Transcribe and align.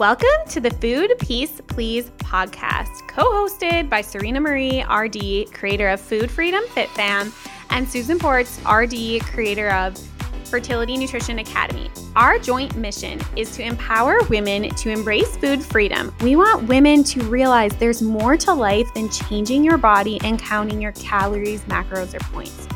Welcome 0.00 0.48
to 0.48 0.60
the 0.60 0.70
Food 0.70 1.12
Peace 1.18 1.60
Please 1.66 2.08
podcast, 2.20 3.06
co 3.06 3.22
hosted 3.22 3.90
by 3.90 4.00
Serena 4.00 4.40
Marie, 4.40 4.82
RD, 4.82 5.52
creator 5.52 5.90
of 5.90 6.00
Food 6.00 6.30
Freedom 6.30 6.64
Fit 6.68 6.88
Fam, 6.92 7.30
and 7.68 7.86
Susan 7.86 8.18
Ports, 8.18 8.58
RD, 8.60 9.20
creator 9.20 9.68
of 9.72 9.98
Fertility 10.44 10.96
Nutrition 10.96 11.40
Academy. 11.40 11.90
Our 12.16 12.38
joint 12.38 12.74
mission 12.76 13.20
is 13.36 13.54
to 13.56 13.62
empower 13.62 14.20
women 14.30 14.70
to 14.70 14.88
embrace 14.88 15.36
food 15.36 15.62
freedom. 15.62 16.14
We 16.22 16.34
want 16.34 16.66
women 16.66 17.04
to 17.04 17.22
realize 17.24 17.76
there's 17.76 18.00
more 18.00 18.38
to 18.38 18.54
life 18.54 18.88
than 18.94 19.10
changing 19.10 19.64
your 19.64 19.76
body 19.76 20.18
and 20.24 20.38
counting 20.38 20.80
your 20.80 20.92
calories, 20.92 21.60
macros, 21.64 22.14
or 22.14 22.20
points. 22.32 22.69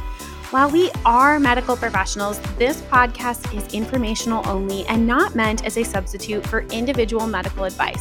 While 0.54 0.70
we 0.70 0.88
are 1.04 1.40
medical 1.40 1.76
professionals, 1.76 2.38
this 2.58 2.80
podcast 2.82 3.52
is 3.58 3.74
informational 3.74 4.48
only 4.48 4.86
and 4.86 5.04
not 5.04 5.34
meant 5.34 5.64
as 5.66 5.76
a 5.76 5.82
substitute 5.82 6.46
for 6.46 6.60
individual 6.66 7.26
medical 7.26 7.64
advice. 7.64 8.00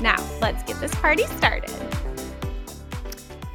Now, 0.00 0.16
let's 0.40 0.64
get 0.64 0.80
this 0.80 0.92
party 0.96 1.26
started. 1.28 1.70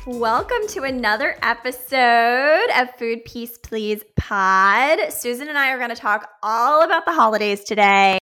Welcome 0.06 0.66
to 0.70 0.84
another 0.84 1.36
episode 1.42 2.70
of 2.74 2.90
Food 2.98 3.26
Peace 3.26 3.58
Please 3.58 4.02
Pod. 4.16 5.12
Susan 5.12 5.50
and 5.50 5.58
I 5.58 5.72
are 5.72 5.78
going 5.78 5.90
to 5.90 5.96
talk 5.98 6.30
all 6.42 6.86
about 6.86 7.04
the 7.04 7.12
holidays 7.12 7.66
today, 7.66 8.18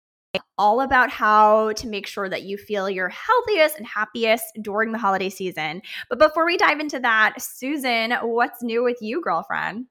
all 0.56 0.80
about 0.80 1.10
how 1.10 1.72
to 1.72 1.86
make 1.86 2.06
sure 2.06 2.30
that 2.30 2.44
you 2.44 2.56
feel 2.56 2.88
your 2.88 3.10
healthiest 3.10 3.76
and 3.76 3.86
happiest 3.86 4.46
during 4.62 4.90
the 4.90 4.98
holiday 4.98 5.28
season. 5.28 5.82
But 6.08 6.18
before 6.18 6.46
we 6.46 6.56
dive 6.56 6.80
into 6.80 6.98
that, 7.00 7.42
Susan, 7.42 8.12
what's 8.22 8.62
new 8.62 8.82
with 8.82 8.96
you, 9.02 9.20
girlfriend? 9.20 9.84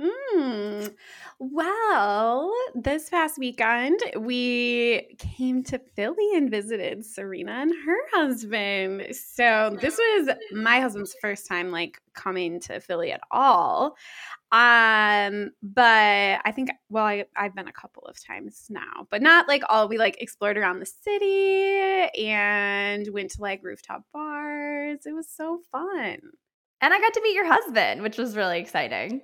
Mm. 0.00 0.94
Well, 1.38 2.52
this 2.74 3.08
past 3.08 3.38
weekend, 3.38 3.98
we 4.18 5.16
came 5.18 5.62
to 5.64 5.78
Philly 5.78 6.34
and 6.34 6.50
visited 6.50 7.04
Serena 7.04 7.52
and 7.52 7.72
her 7.86 7.96
husband. 8.12 9.06
So, 9.14 9.76
this 9.80 9.96
was 9.96 10.34
my 10.52 10.80
husband's 10.80 11.14
first 11.20 11.46
time 11.46 11.70
like 11.70 11.98
coming 12.14 12.60
to 12.60 12.80
Philly 12.80 13.10
at 13.10 13.22
all. 13.30 13.96
Um, 14.52 15.50
but 15.62 16.40
I 16.44 16.52
think 16.54 16.70
well, 16.90 17.04
I 17.04 17.24
I've 17.34 17.54
been 17.54 17.68
a 17.68 17.72
couple 17.72 18.02
of 18.04 18.22
times 18.22 18.66
now, 18.68 19.06
but 19.10 19.22
not 19.22 19.48
like 19.48 19.62
all 19.68 19.88
we 19.88 19.96
like 19.96 20.20
explored 20.20 20.58
around 20.58 20.80
the 20.80 20.86
city 20.86 21.78
and 22.26 23.08
went 23.12 23.30
to 23.32 23.42
like 23.42 23.64
rooftop 23.64 24.02
bars. 24.12 25.00
It 25.06 25.14
was 25.14 25.28
so 25.28 25.60
fun. 25.72 26.18
And 26.82 26.92
I 26.92 27.00
got 27.00 27.14
to 27.14 27.22
meet 27.22 27.34
your 27.34 27.46
husband, 27.46 28.02
which 28.02 28.18
was 28.18 28.36
really 28.36 28.60
exciting. 28.60 29.22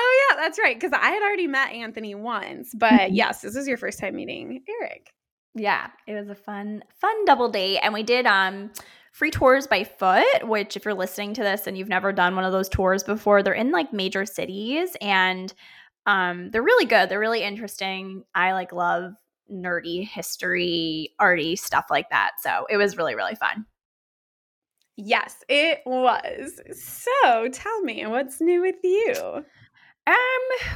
Oh 0.00 0.28
yeah, 0.30 0.36
that's 0.36 0.58
right. 0.60 0.76
Because 0.78 0.92
I 0.92 1.10
had 1.10 1.22
already 1.22 1.48
met 1.48 1.72
Anthony 1.72 2.14
once, 2.14 2.72
but 2.72 2.92
mm-hmm. 2.92 3.14
yes, 3.14 3.40
this 3.40 3.56
is 3.56 3.66
your 3.66 3.76
first 3.76 3.98
time 3.98 4.14
meeting 4.14 4.62
Eric. 4.80 5.12
Yeah, 5.54 5.88
it 6.06 6.14
was 6.14 6.28
a 6.28 6.36
fun, 6.36 6.84
fun 7.00 7.24
double 7.24 7.48
date, 7.48 7.80
and 7.82 7.92
we 7.92 8.04
did 8.04 8.24
um 8.26 8.70
free 9.12 9.32
tours 9.32 9.66
by 9.66 9.82
foot. 9.82 10.46
Which, 10.46 10.76
if 10.76 10.84
you're 10.84 10.94
listening 10.94 11.34
to 11.34 11.42
this 11.42 11.66
and 11.66 11.76
you've 11.76 11.88
never 11.88 12.12
done 12.12 12.36
one 12.36 12.44
of 12.44 12.52
those 12.52 12.68
tours 12.68 13.02
before, 13.02 13.42
they're 13.42 13.54
in 13.54 13.72
like 13.72 13.92
major 13.92 14.24
cities, 14.24 14.96
and 15.00 15.52
um 16.06 16.50
they're 16.52 16.62
really 16.62 16.86
good. 16.86 17.08
They're 17.08 17.18
really 17.18 17.42
interesting. 17.42 18.22
I 18.36 18.52
like 18.52 18.72
love 18.72 19.14
nerdy 19.50 20.06
history, 20.06 21.14
arty 21.18 21.56
stuff 21.56 21.86
like 21.90 22.10
that. 22.10 22.32
So 22.40 22.66
it 22.70 22.76
was 22.76 22.96
really, 22.96 23.16
really 23.16 23.34
fun. 23.34 23.66
Yes, 24.96 25.36
it 25.48 25.80
was. 25.86 26.60
So 26.72 27.48
tell 27.52 27.80
me, 27.82 28.06
what's 28.06 28.40
new 28.40 28.60
with 28.60 28.76
you? 28.84 29.44
Um, 30.08 30.14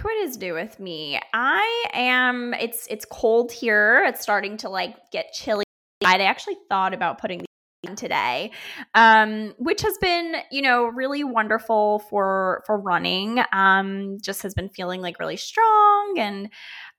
what 0.02 0.16
is 0.18 0.36
new 0.36 0.52
with 0.52 0.78
me? 0.78 1.18
I 1.32 1.86
am 1.94 2.52
it's 2.52 2.86
it's 2.90 3.06
cold 3.06 3.50
here. 3.50 4.04
It's 4.06 4.20
starting 4.20 4.58
to 4.58 4.68
like 4.68 4.94
get 5.10 5.32
chilly. 5.32 5.64
I 6.04 6.18
actually 6.18 6.58
thought 6.68 6.92
about 6.92 7.18
putting 7.18 7.38
the 7.38 7.96
today. 7.96 8.50
Um, 8.94 9.54
which 9.58 9.82
has 9.82 9.96
been, 9.98 10.36
you 10.50 10.60
know, 10.62 10.84
really 10.84 11.24
wonderful 11.24 12.00
for 12.10 12.62
for 12.66 12.78
running. 12.78 13.42
Um, 13.52 14.18
just 14.22 14.42
has 14.42 14.54
been 14.54 14.68
feeling 14.68 15.00
like 15.00 15.18
really 15.18 15.38
strong 15.38 16.14
and 16.18 16.50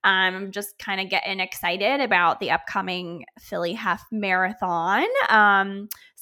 I'm 0.03 0.35
um, 0.35 0.51
just 0.51 0.77
kind 0.79 0.99
of 0.99 1.09
getting 1.09 1.39
excited 1.39 2.01
about 2.01 2.41
the 2.41 2.51
upcoming 2.51 3.23
Philly 3.39 3.73
half 3.73 4.03
marathon. 4.11 5.05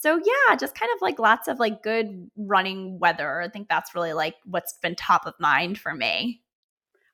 So 0.02 0.18
yeah, 0.18 0.56
just 0.56 0.74
kind 0.74 0.92
of 0.96 1.02
like 1.02 1.20
lots 1.20 1.48
of 1.48 1.60
like 1.60 1.84
good 1.84 2.30
running 2.36 2.98
weather. 2.98 3.40
I 3.40 3.50
think 3.50 3.70
that's 3.70 3.94
really 3.94 4.14
like 4.14 4.34
what's 4.46 4.74
been 4.82 4.96
top 4.96 5.28
of 5.28 5.36
mind 5.40 5.78
for 5.78 5.94
me. 5.94 6.42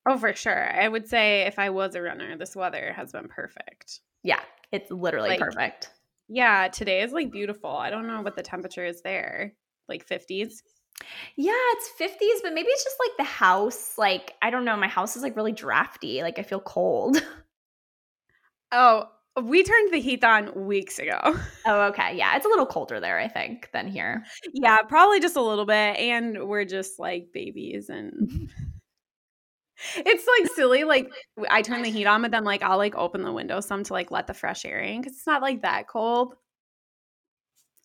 Oh, 0.08 0.18
for 0.18 0.34
sure. 0.34 0.72
I 0.74 0.88
would 0.88 1.06
say 1.06 1.42
if 1.42 1.60
I 1.60 1.70
was 1.70 1.96
a 1.96 2.02
runner, 2.02 2.38
this 2.38 2.56
weather 2.56 2.94
has 2.96 3.12
been 3.12 3.28
perfect. 3.28 4.00
Yeah, 4.24 4.40
it's 4.72 4.90
literally 4.90 5.32
like, 5.32 5.40
perfect. 5.40 5.90
Yeah, 6.30 6.70
today 6.70 7.02
is 7.02 7.12
like 7.12 7.30
beautiful. 7.30 7.72
I 7.72 7.90
don't 7.90 8.08
know 8.08 8.22
what 8.22 8.38
the 8.38 8.42
temperature 8.42 8.86
is 8.86 9.02
there. 9.02 9.54
Like 9.90 10.08
50s. 10.08 10.62
Yeah, 11.36 11.52
it's 11.74 11.90
50s, 12.00 12.42
but 12.42 12.54
maybe 12.54 12.70
it's 12.70 12.86
just 12.86 12.98
like 13.00 13.18
the 13.18 13.26
house. 13.26 13.98
Like, 13.98 14.34
I 14.42 14.50
don't 14.50 14.64
know. 14.64 14.78
My 14.78 14.88
house 14.88 15.18
is 15.18 15.24
like 15.24 15.36
really 15.36 15.52
drafty. 15.52 16.22
Like, 16.22 16.40
I 16.40 16.44
feel 16.44 16.62
cold. 16.62 17.22
Oh, 18.72 19.06
we 19.46 19.64
turned 19.64 19.94
the 19.94 20.00
heat 20.00 20.24
on 20.24 20.66
weeks 20.66 21.00
ago. 21.00 21.20
Oh, 21.70 21.88
okay. 21.88 22.16
Yeah, 22.16 22.38
it's 22.38 22.46
a 22.46 22.50
little 22.50 22.66
colder 22.66 23.02
there, 23.02 23.20
I 23.20 23.28
think, 23.28 23.70
than 23.74 23.90
here. 23.90 24.24
Yeah, 24.54 24.78
probably 24.84 25.20
just 25.20 25.36
a 25.36 25.42
little 25.42 25.66
bit. 25.66 25.98
And 25.98 26.48
we're 26.48 26.64
just 26.64 26.98
like 26.98 27.28
babies 27.34 27.90
and 27.90 28.50
it's 29.98 30.28
like 30.40 30.52
silly. 30.56 30.86
Like 30.86 31.12
I 31.50 31.62
turn 31.62 31.82
the 31.84 31.90
heat 31.90 32.06
on, 32.06 32.22
but 32.22 32.32
then 32.32 32.46
like 32.46 32.64
I'll 32.64 32.78
like 32.78 32.96
open 32.96 33.24
the 33.24 33.34
window 33.34 33.60
some 33.60 33.84
to 33.84 33.94
like 33.94 34.12
let 34.12 34.28
the 34.28 34.34
fresh 34.34 34.64
air 34.64 34.80
in 34.80 35.02
because 35.02 35.18
it's 35.18 35.28
not 35.28 35.42
like 35.42 35.62
that 35.64 35.88
cold. 35.90 36.36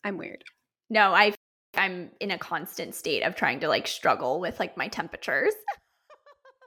I'm 0.03 0.17
weird. 0.17 0.43
No, 0.89 1.13
I 1.13 1.33
I'm 1.75 2.11
in 2.19 2.31
a 2.31 2.37
constant 2.37 2.95
state 2.95 3.23
of 3.23 3.35
trying 3.35 3.59
to 3.61 3.67
like 3.67 3.87
struggle 3.87 4.39
with 4.39 4.59
like 4.59 4.77
my 4.77 4.87
temperatures. 4.87 5.53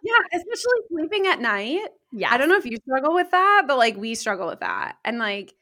yeah, 0.06 0.38
especially 0.38 0.72
sleeping 0.88 1.26
at 1.26 1.40
night. 1.40 1.88
Yeah. 2.12 2.32
I 2.32 2.38
don't 2.38 2.48
know 2.48 2.56
if 2.56 2.66
you 2.66 2.76
struggle 2.76 3.14
with 3.14 3.30
that, 3.32 3.64
but 3.66 3.76
like 3.76 3.96
we 3.96 4.14
struggle 4.14 4.46
with 4.46 4.60
that. 4.60 4.96
And 5.04 5.18
like 5.18 5.52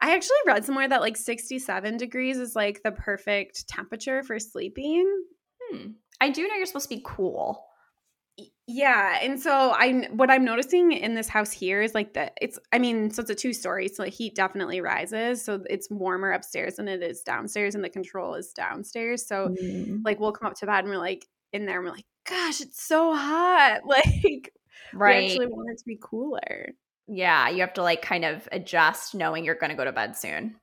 I 0.00 0.14
actually 0.14 0.36
read 0.46 0.64
somewhere 0.64 0.88
that 0.88 1.00
like 1.00 1.16
67 1.16 1.96
degrees 1.96 2.38
is 2.38 2.56
like 2.56 2.82
the 2.82 2.92
perfect 2.92 3.68
temperature 3.68 4.22
for 4.22 4.38
sleeping. 4.38 5.06
Hmm. 5.62 5.90
I 6.20 6.30
do 6.30 6.46
know 6.46 6.54
you're 6.54 6.66
supposed 6.66 6.88
to 6.88 6.96
be 6.96 7.02
cool. 7.04 7.64
Yeah, 8.68 9.18
and 9.20 9.40
so 9.40 9.72
I'm. 9.76 10.04
what 10.16 10.30
I'm 10.30 10.44
noticing 10.44 10.92
in 10.92 11.14
this 11.14 11.26
house 11.26 11.50
here 11.50 11.82
is 11.82 11.94
like 11.94 12.14
that 12.14 12.34
it's 12.40 12.56
I 12.72 12.78
mean, 12.78 13.10
so 13.10 13.22
it's 13.22 13.30
a 13.30 13.34
two 13.34 13.52
story, 13.52 13.88
so 13.88 14.04
the 14.04 14.10
heat 14.10 14.36
definitely 14.36 14.80
rises. 14.80 15.44
So 15.44 15.64
it's 15.68 15.90
warmer 15.90 16.30
upstairs 16.30 16.76
than 16.76 16.86
it 16.86 17.02
is 17.02 17.22
downstairs, 17.22 17.74
and 17.74 17.82
the 17.82 17.88
control 17.88 18.34
is 18.34 18.52
downstairs. 18.52 19.26
So 19.26 19.48
mm. 19.60 20.02
like 20.04 20.20
we'll 20.20 20.32
come 20.32 20.46
up 20.46 20.56
to 20.58 20.66
bed 20.66 20.84
and 20.84 20.88
we're 20.88 20.98
like 20.98 21.26
in 21.52 21.66
there 21.66 21.78
and 21.78 21.86
we're 21.86 21.94
like, 21.94 22.04
gosh, 22.28 22.60
it's 22.60 22.82
so 22.82 23.14
hot. 23.14 23.80
Like 23.86 24.52
right. 24.94 25.18
we 25.18 25.26
actually 25.26 25.46
want 25.46 25.70
it 25.70 25.78
to 25.78 25.84
be 25.84 25.98
cooler. 26.00 26.72
Yeah, 27.06 27.48
you 27.48 27.60
have 27.60 27.74
to 27.74 27.82
like 27.82 28.02
kind 28.02 28.24
of 28.24 28.48
adjust 28.52 29.14
knowing 29.14 29.44
you're 29.44 29.54
gonna 29.54 29.74
go 29.74 29.84
to 29.84 29.92
bed 29.92 30.16
soon. 30.16 30.56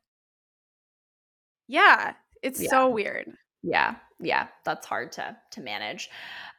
Yeah. 1.67 2.13
It's 2.41 2.61
yeah. 2.61 2.69
so 2.69 2.89
weird. 2.89 3.31
Yeah. 3.63 3.95
Yeah. 4.19 4.47
That's 4.63 4.85
hard 4.85 5.11
to 5.13 5.35
to 5.51 5.61
manage. 5.61 6.09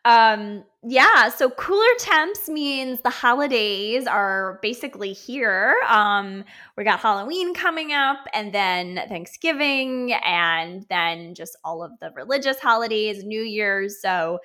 Um, 0.06 0.62
yeah, 0.84 1.30
so 1.30 1.50
cooler 1.50 1.84
temps 1.98 2.48
means 2.48 3.00
the 3.00 3.10
holidays 3.10 4.06
are 4.06 4.60
basically 4.62 5.12
here. 5.12 5.74
Um, 5.88 6.44
we 6.76 6.84
got 6.84 7.00
Halloween 7.00 7.54
coming 7.54 7.92
up 7.92 8.18
and 8.32 8.54
then 8.54 9.00
Thanksgiving 9.08 10.12
and 10.24 10.86
then 10.88 11.34
just 11.34 11.56
all 11.64 11.82
of 11.82 11.90
the 12.00 12.12
religious 12.14 12.60
holidays, 12.60 13.24
New 13.24 13.42
Year's. 13.42 14.00
So 14.00 14.38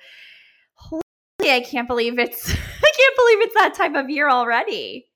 I 1.50 1.60
can't 1.60 1.88
believe 1.88 2.18
it's 2.18 2.50
I 2.50 2.92
can't 2.96 3.16
believe 3.16 3.40
it's 3.40 3.54
that 3.54 3.74
time 3.74 3.96
of 3.96 4.10
year 4.10 4.28
already. 4.28 5.06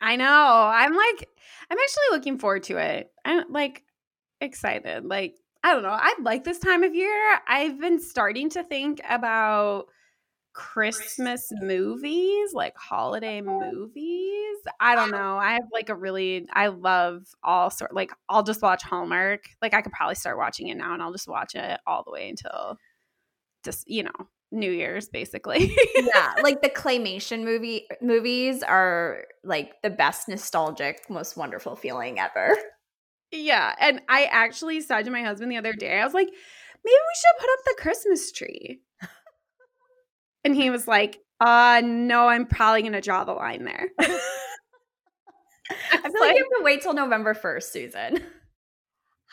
I 0.00 0.16
know. 0.16 0.70
I'm 0.72 0.94
like 0.94 1.28
I'm 1.70 1.78
actually 1.78 2.04
looking 2.12 2.38
forward 2.38 2.64
to 2.64 2.76
it. 2.76 3.10
I'm 3.24 3.50
like 3.52 3.82
excited. 4.40 5.04
Like 5.04 5.36
I 5.62 5.72
don't 5.72 5.82
know. 5.82 5.88
I 5.90 6.14
like 6.20 6.44
this 6.44 6.58
time 6.58 6.82
of 6.82 6.94
year. 6.94 7.40
I've 7.48 7.80
been 7.80 7.98
starting 7.98 8.50
to 8.50 8.62
think 8.62 9.00
about 9.08 9.86
Christmas 10.52 11.50
movies, 11.60 12.52
like 12.52 12.76
holiday 12.76 13.40
uh-huh. 13.40 13.70
movies. 13.72 14.56
I 14.78 14.94
don't 14.94 15.12
uh-huh. 15.12 15.22
know. 15.22 15.36
I 15.36 15.52
have 15.52 15.68
like 15.72 15.88
a 15.88 15.94
really 15.94 16.46
I 16.52 16.68
love 16.68 17.26
all 17.42 17.70
sort 17.70 17.94
like 17.94 18.12
I'll 18.28 18.42
just 18.42 18.62
watch 18.62 18.82
Hallmark. 18.82 19.48
Like 19.62 19.74
I 19.74 19.82
could 19.82 19.92
probably 19.92 20.14
start 20.14 20.38
watching 20.38 20.68
it 20.68 20.76
now 20.76 20.94
and 20.94 21.02
I'll 21.02 21.12
just 21.12 21.28
watch 21.28 21.54
it 21.54 21.80
all 21.86 22.04
the 22.04 22.12
way 22.12 22.28
until 22.28 22.78
just, 23.64 23.88
you 23.88 24.02
know, 24.02 24.28
New 24.54 24.70
Year's 24.70 25.08
basically. 25.08 25.76
yeah, 25.94 26.34
like 26.42 26.62
the 26.62 26.70
claymation 26.70 27.44
movie 27.44 27.86
movies 28.00 28.62
are 28.62 29.24
like 29.42 29.74
the 29.82 29.90
best 29.90 30.28
nostalgic, 30.28 31.00
most 31.10 31.36
wonderful 31.36 31.76
feeling 31.76 32.18
ever. 32.18 32.56
Yeah. 33.34 33.74
And 33.80 34.00
I 34.08 34.24
actually 34.24 34.80
said 34.80 35.04
to 35.04 35.10
my 35.10 35.22
husband 35.22 35.50
the 35.50 35.56
other 35.56 35.72
day, 35.72 35.98
I 35.98 36.04
was 36.04 36.14
like, 36.14 36.28
maybe 36.28 36.36
we 36.84 37.16
should 37.16 37.40
put 37.40 37.50
up 37.50 37.64
the 37.64 37.82
Christmas 37.82 38.32
tree. 38.32 38.80
and 40.44 40.54
he 40.54 40.70
was 40.70 40.86
like, 40.86 41.18
uh, 41.40 41.82
no, 41.84 42.28
I'm 42.28 42.46
probably 42.46 42.82
going 42.82 42.92
to 42.92 43.00
draw 43.00 43.24
the 43.24 43.32
line 43.32 43.64
there. 43.64 43.88
I 43.98 44.04
feel 46.02 46.20
like, 46.20 46.36
you 46.36 46.44
have 46.44 46.58
to 46.58 46.62
wait 46.62 46.82
till 46.82 46.94
November 46.94 47.34
1st, 47.34 47.62
Susan. 47.64 48.22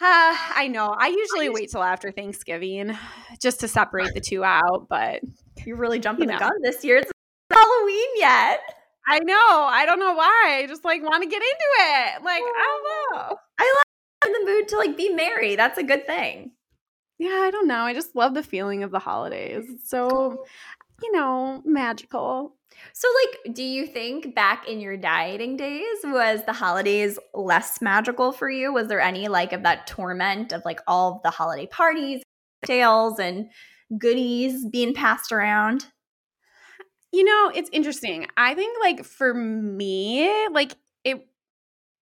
Uh, 0.03 0.35
I 0.55 0.67
know. 0.67 0.95
I 0.97 1.09
usually 1.09 1.49
wait 1.49 1.69
till 1.69 1.83
after 1.83 2.11
Thanksgiving 2.11 2.97
just 3.39 3.59
to 3.59 3.67
separate 3.67 4.15
the 4.15 4.19
two 4.19 4.43
out, 4.43 4.87
but 4.89 5.21
you're 5.63 5.77
really 5.77 5.99
jumping 5.99 6.23
you 6.23 6.33
know. 6.33 6.39
the 6.39 6.45
gun 6.45 6.61
this 6.63 6.83
year. 6.83 6.97
It's 6.97 7.11
Halloween 7.53 8.09
yet. 8.15 8.61
I 9.07 9.19
know. 9.19 9.35
I 9.35 9.85
don't 9.85 9.99
know 9.99 10.13
why. 10.13 10.61
I 10.63 10.65
just 10.67 10.83
like 10.83 11.03
want 11.03 11.21
to 11.21 11.29
get 11.29 11.41
into 11.41 11.65
it. 11.77 12.23
Like, 12.23 12.41
I 12.41 12.79
don't 13.11 13.19
know. 13.19 13.37
I 13.59 13.75
like 13.77 14.27
in 14.27 14.33
the 14.33 14.51
mood 14.51 14.67
to 14.69 14.77
like 14.77 14.97
be 14.97 15.09
merry. 15.09 15.55
That's 15.55 15.77
a 15.77 15.83
good 15.83 16.07
thing. 16.07 16.53
Yeah, 17.19 17.41
I 17.43 17.51
don't 17.51 17.67
know. 17.67 17.81
I 17.81 17.93
just 17.93 18.15
love 18.15 18.33
the 18.33 18.41
feeling 18.41 18.81
of 18.81 18.89
the 18.89 18.97
holidays. 18.97 19.65
It's 19.69 19.87
so, 19.87 20.45
you 21.01 21.11
know, 21.11 21.61
magical. 21.65 22.55
So, 22.93 23.07
like, 23.23 23.55
do 23.55 23.63
you 23.63 23.85
think 23.85 24.33
back 24.33 24.67
in 24.67 24.79
your 24.79 24.97
dieting 24.97 25.57
days, 25.57 25.97
was 26.03 26.41
the 26.45 26.53
holidays 26.53 27.19
less 27.33 27.81
magical 27.81 28.31
for 28.31 28.49
you? 28.49 28.73
Was 28.73 28.87
there 28.87 29.01
any 29.01 29.27
like 29.27 29.53
of 29.53 29.63
that 29.63 29.87
torment 29.87 30.51
of 30.51 30.63
like 30.65 30.79
all 30.87 31.15
of 31.15 31.23
the 31.23 31.29
holiday 31.29 31.67
parties, 31.67 32.23
tales, 32.65 33.19
and 33.19 33.49
goodies 33.97 34.65
being 34.65 34.93
passed 34.93 35.31
around? 35.31 35.85
You 37.11 37.25
know, 37.25 37.51
it's 37.53 37.69
interesting. 37.73 38.27
I 38.37 38.55
think 38.55 38.77
like 38.79 39.03
for 39.03 39.33
me, 39.33 40.47
like 40.49 40.73
it 41.03 41.27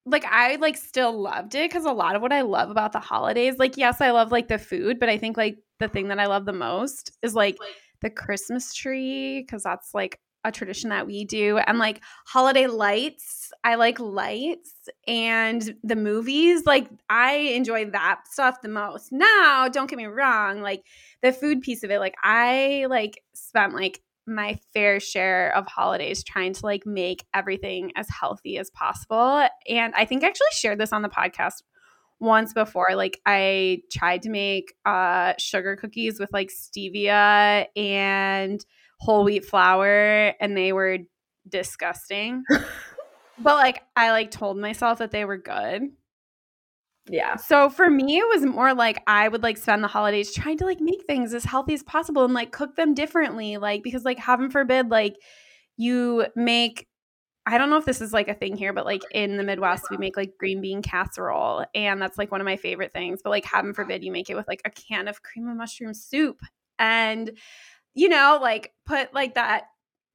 like 0.06 0.24
I 0.26 0.56
like 0.58 0.78
still 0.78 1.20
loved 1.20 1.56
it 1.56 1.72
cuz 1.72 1.86
a 1.86 1.92
lot 1.92 2.16
of 2.16 2.22
what 2.22 2.32
I 2.32 2.42
love 2.42 2.70
about 2.70 2.92
the 2.92 3.00
holidays, 3.00 3.58
like 3.58 3.76
yes, 3.76 4.02
I 4.02 4.12
love 4.12 4.32
like 4.32 4.48
the 4.48 4.60
food, 4.60 5.00
but 5.00 5.10
I 5.10 5.18
think 5.18 5.36
like 5.36 5.58
the 5.80 5.88
thing 5.88 6.10
that 6.10 6.20
I 6.20 6.28
love 6.28 6.46
the 6.46 6.54
most 6.54 7.12
is 7.24 7.34
like 7.34 7.58
the 8.02 8.10
Christmas 8.10 8.74
tree 8.74 9.46
cuz 9.50 9.64
that's 9.64 9.94
like 9.94 10.20
a 10.46 10.52
tradition 10.52 10.90
that 10.90 11.06
we 11.06 11.26
do 11.26 11.58
and 11.58 11.80
like 11.80 12.02
holiday 12.26 12.66
lights 12.66 13.52
i 13.66 13.76
like 13.76 14.00
lights 14.00 14.88
and 15.08 15.76
the 15.84 15.96
movies 15.96 16.66
like 16.66 16.88
i 17.10 17.34
enjoy 17.34 17.90
that 17.90 18.22
stuff 18.26 18.62
the 18.62 18.70
most. 18.70 19.12
Now 19.12 19.68
don't 19.68 19.90
get 19.90 19.98
me 19.98 20.06
wrong 20.06 20.62
like 20.62 20.86
the 21.22 21.34
food 21.34 21.62
piece 21.62 21.84
of 21.84 21.92
it 21.92 22.00
like 22.00 22.16
i 22.24 22.86
like 22.90 23.22
spent 23.34 23.74
like 23.74 24.02
my 24.26 24.58
fair 24.74 25.00
share 25.00 25.54
of 25.56 25.68
holidays 25.68 26.24
trying 26.24 26.54
to 26.54 26.66
like 26.66 26.86
make 26.86 27.26
everything 27.34 27.92
as 27.96 28.08
healthy 28.10 28.58
as 28.58 28.70
possible 28.70 29.48
and 29.68 29.94
i 29.96 30.06
think 30.06 30.24
i 30.24 30.28
actually 30.28 30.48
shared 30.54 30.80
this 30.80 30.94
on 30.94 31.02
the 31.02 31.10
podcast 31.10 31.64
once 32.20 32.54
before 32.54 32.88
like 32.96 33.20
i 33.26 33.82
tried 33.92 34.22
to 34.22 34.30
make 34.30 34.74
uh 34.86 35.34
sugar 35.38 35.76
cookies 35.76 36.20
with 36.20 36.30
like 36.34 36.50
stevia 36.50 37.66
and 37.76 38.66
whole 39.00 39.24
wheat 39.24 39.46
flour 39.46 40.34
and 40.40 40.56
they 40.56 40.74
were 40.74 41.00
disgusting. 41.48 42.44
but 43.40 43.56
like 43.58 43.84
I 43.96 44.12
like 44.12 44.32
told 44.32 44.58
myself 44.58 45.00
that 45.00 45.12
they 45.12 45.26
were 45.26 45.38
good. 45.38 45.84
Yeah. 47.10 47.38
So 47.38 47.70
for 47.70 47.90
me, 47.90 48.18
it 48.18 48.28
was 48.28 48.46
more 48.46 48.74
like 48.74 49.02
I 49.08 49.28
would 49.28 49.42
like 49.42 49.58
spend 49.58 49.84
the 49.84 49.88
holidays 49.88 50.34
trying 50.34 50.58
to 50.60 50.66
like 50.66 50.80
make 50.80 51.06
things 51.08 51.34
as 51.34 51.44
healthy 51.44 51.74
as 51.74 51.82
possible 51.82 52.24
and 52.24 52.34
like 52.34 52.52
cook 52.52 52.76
them 52.76 52.94
differently. 52.94 53.58
Like, 53.58 53.82
because 53.82 54.04
like 54.04 54.20
heaven 54.20 54.52
forbid, 54.52 54.90
like 54.90 55.16
you 55.76 56.28
make, 56.36 56.88
I 57.50 57.58
don't 57.58 57.72
know 57.72 57.78
if 57.78 57.86
this 57.86 58.00
is 58.00 58.14
like 58.14 58.28
a 58.28 58.36
thing 58.36 58.56
here, 58.56 58.74
but 58.74 58.86
like 58.86 59.02
in 59.12 59.38
the 59.38 59.44
Midwest, 59.44 59.90
we 59.90 59.98
make 59.98 60.16
like 60.16 60.38
green 60.38 60.62
bean 60.62 60.84
casserole. 60.84 61.66
And 61.74 62.00
that's 62.00 62.20
like 62.20 62.32
one 62.32 62.42
of 62.42 62.46
my 62.46 62.58
favorite 62.58 62.94
things. 62.94 63.22
But 63.24 63.32
like 63.32 63.44
heaven 63.44 63.74
forbid, 63.74 64.04
you 64.04 64.12
make 64.12 64.30
it 64.30 64.36
with 64.36 64.48
like 64.48 64.62
a 64.66 64.70
can 64.70 65.08
of 65.08 65.24
cream 65.24 65.48
of 65.48 65.58
mushroom 65.58 65.96
soup. 65.96 66.42
And 66.78 67.32
you 67.96 68.08
know, 68.08 68.38
like 68.40 68.72
put 68.86 69.16
like 69.16 69.34
that 69.34 69.64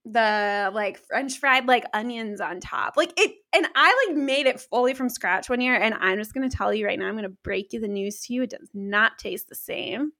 the 0.04 0.70
like 0.72 0.98
french 0.98 1.38
fried 1.38 1.66
like 1.66 1.86
onions 1.94 2.38
on 2.38 2.60
top 2.60 2.92
like 2.94 3.10
it 3.16 3.36
and 3.54 3.66
i 3.74 4.06
like 4.06 4.14
made 4.14 4.44
it 4.44 4.60
fully 4.60 4.92
from 4.92 5.08
scratch 5.08 5.48
one 5.48 5.62
year 5.62 5.74
and 5.74 5.94
i'm 5.94 6.18
just 6.18 6.34
gonna 6.34 6.50
tell 6.50 6.74
you 6.74 6.84
right 6.84 6.98
now 6.98 7.06
i'm 7.06 7.14
gonna 7.14 7.26
break 7.42 7.72
you 7.72 7.80
the 7.80 7.88
news 7.88 8.20
to 8.20 8.34
you 8.34 8.42
it 8.42 8.50
does 8.50 8.68
not 8.74 9.18
taste 9.18 9.48
the 9.48 9.54
same 9.54 10.12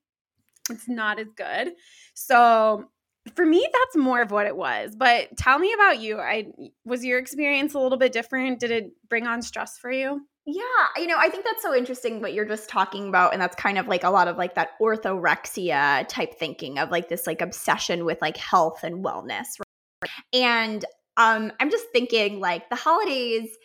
it's 0.70 0.88
not 0.88 1.18
as 1.18 1.26
good 1.36 1.72
so 2.14 2.86
for 3.34 3.46
me 3.46 3.66
that's 3.72 3.96
more 3.96 4.20
of 4.20 4.30
what 4.30 4.46
it 4.46 4.56
was 4.56 4.94
but 4.96 5.34
tell 5.36 5.58
me 5.58 5.72
about 5.72 6.00
you 6.00 6.18
i 6.18 6.46
was 6.84 7.04
your 7.04 7.18
experience 7.18 7.74
a 7.74 7.78
little 7.78 7.98
bit 7.98 8.12
different 8.12 8.60
did 8.60 8.70
it 8.70 8.92
bring 9.08 9.26
on 9.26 9.40
stress 9.40 9.78
for 9.78 9.90
you 9.90 10.20
yeah, 10.46 10.60
you 10.98 11.06
know, 11.06 11.16
I 11.18 11.30
think 11.30 11.44
that's 11.44 11.62
so 11.62 11.74
interesting 11.74 12.20
what 12.20 12.34
you're 12.34 12.44
just 12.44 12.68
talking 12.68 13.08
about. 13.08 13.32
And 13.32 13.40
that's 13.40 13.56
kind 13.56 13.78
of 13.78 13.88
like 13.88 14.04
a 14.04 14.10
lot 14.10 14.28
of 14.28 14.36
like 14.36 14.54
that 14.56 14.72
orthorexia 14.78 16.06
type 16.06 16.38
thinking 16.38 16.78
of 16.78 16.90
like 16.90 17.08
this 17.08 17.26
like 17.26 17.40
obsession 17.40 18.04
with 18.04 18.20
like 18.20 18.36
health 18.36 18.84
and 18.84 19.02
wellness. 19.02 19.58
Right? 20.02 20.10
And 20.34 20.84
um, 21.16 21.50
I'm 21.60 21.70
just 21.70 21.86
thinking 21.94 22.40
like 22.40 22.68
the 22.68 22.76
holidays 22.76 23.56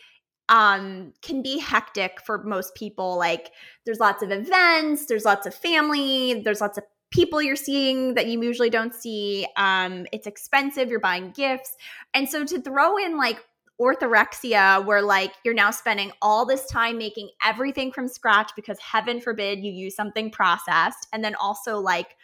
um, 0.48 1.12
can 1.20 1.42
be 1.42 1.58
hectic 1.58 2.18
for 2.24 2.42
most 2.44 2.74
people. 2.74 3.18
Like 3.18 3.50
there's 3.84 4.00
lots 4.00 4.22
of 4.22 4.30
events, 4.30 5.04
there's 5.04 5.26
lots 5.26 5.46
of 5.46 5.54
family, 5.54 6.40
there's 6.42 6.62
lots 6.62 6.78
of 6.78 6.84
people 7.10 7.42
you're 7.42 7.56
seeing 7.56 8.14
that 8.14 8.26
you 8.26 8.40
usually 8.42 8.70
don't 8.70 8.94
see. 8.94 9.46
Um, 9.56 10.06
it's 10.12 10.26
expensive, 10.26 10.88
you're 10.88 11.00
buying 11.00 11.32
gifts. 11.32 11.76
And 12.14 12.28
so 12.28 12.44
to 12.44 12.60
throw 12.60 12.96
in 12.96 13.16
like 13.16 13.44
orthorexia 13.80 14.84
where 14.84 15.00
like 15.00 15.32
you're 15.44 15.54
now 15.54 15.70
spending 15.70 16.12
all 16.20 16.44
this 16.44 16.66
time 16.66 16.98
making 16.98 17.30
everything 17.42 17.90
from 17.90 18.06
scratch 18.06 18.52
because 18.54 18.78
heaven 18.78 19.20
forbid 19.20 19.60
you 19.60 19.72
use 19.72 19.96
something 19.96 20.30
processed 20.30 21.06
and 21.12 21.24
then 21.24 21.34
also 21.36 21.78
like 21.78 22.14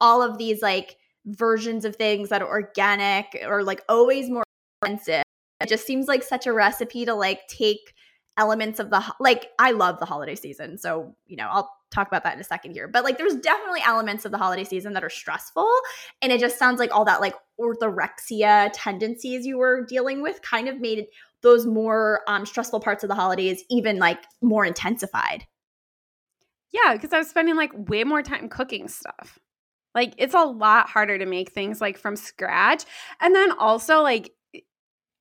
all 0.00 0.22
of 0.22 0.38
these 0.38 0.62
like 0.62 0.96
versions 1.26 1.84
of 1.84 1.96
things 1.96 2.28
that 2.28 2.40
are 2.40 2.48
organic 2.48 3.36
or 3.46 3.64
like 3.64 3.82
always 3.88 4.30
more 4.30 4.44
expensive 4.80 5.24
it 5.60 5.68
just 5.68 5.86
seems 5.86 6.06
like 6.06 6.22
such 6.22 6.46
a 6.46 6.52
recipe 6.52 7.04
to 7.04 7.14
like 7.14 7.40
take 7.48 7.94
elements 8.38 8.78
of 8.78 8.90
the 8.90 9.02
like 9.20 9.50
I 9.58 9.72
love 9.72 9.98
the 9.98 10.06
holiday 10.06 10.34
season 10.34 10.78
so 10.78 11.14
you 11.26 11.36
know 11.36 11.48
I'll 11.50 11.70
talk 11.92 12.08
about 12.08 12.24
that 12.24 12.34
in 12.34 12.40
a 12.40 12.44
second 12.44 12.72
here. 12.72 12.88
But 12.88 13.04
like 13.04 13.18
there's 13.18 13.36
definitely 13.36 13.82
elements 13.82 14.24
of 14.24 14.32
the 14.32 14.38
holiday 14.38 14.64
season 14.64 14.94
that 14.94 15.04
are 15.04 15.10
stressful. 15.10 15.70
And 16.20 16.32
it 16.32 16.40
just 16.40 16.58
sounds 16.58 16.80
like 16.80 16.92
all 16.92 17.04
that 17.04 17.20
like 17.20 17.34
orthorexia 17.60 18.70
tendencies 18.72 19.46
you 19.46 19.58
were 19.58 19.84
dealing 19.84 20.22
with 20.22 20.42
kind 20.42 20.68
of 20.68 20.80
made 20.80 21.06
those 21.42 21.66
more 21.66 22.20
um, 22.26 22.46
stressful 22.46 22.80
parts 22.80 23.04
of 23.04 23.08
the 23.08 23.14
holidays 23.14 23.62
even 23.68 23.98
like 23.98 24.22
more 24.40 24.64
intensified. 24.64 25.46
Yeah, 26.72 26.94
because 26.94 27.12
I 27.12 27.18
was 27.18 27.28
spending 27.28 27.56
like 27.56 27.72
way 27.74 28.04
more 28.04 28.22
time 28.22 28.48
cooking 28.48 28.88
stuff. 28.88 29.38
Like 29.94 30.14
it's 30.16 30.34
a 30.34 30.44
lot 30.44 30.88
harder 30.88 31.18
to 31.18 31.26
make 31.26 31.52
things 31.52 31.80
like 31.80 31.98
from 31.98 32.16
scratch. 32.16 32.84
And 33.20 33.34
then 33.34 33.52
also 33.52 34.00
like 34.00 34.32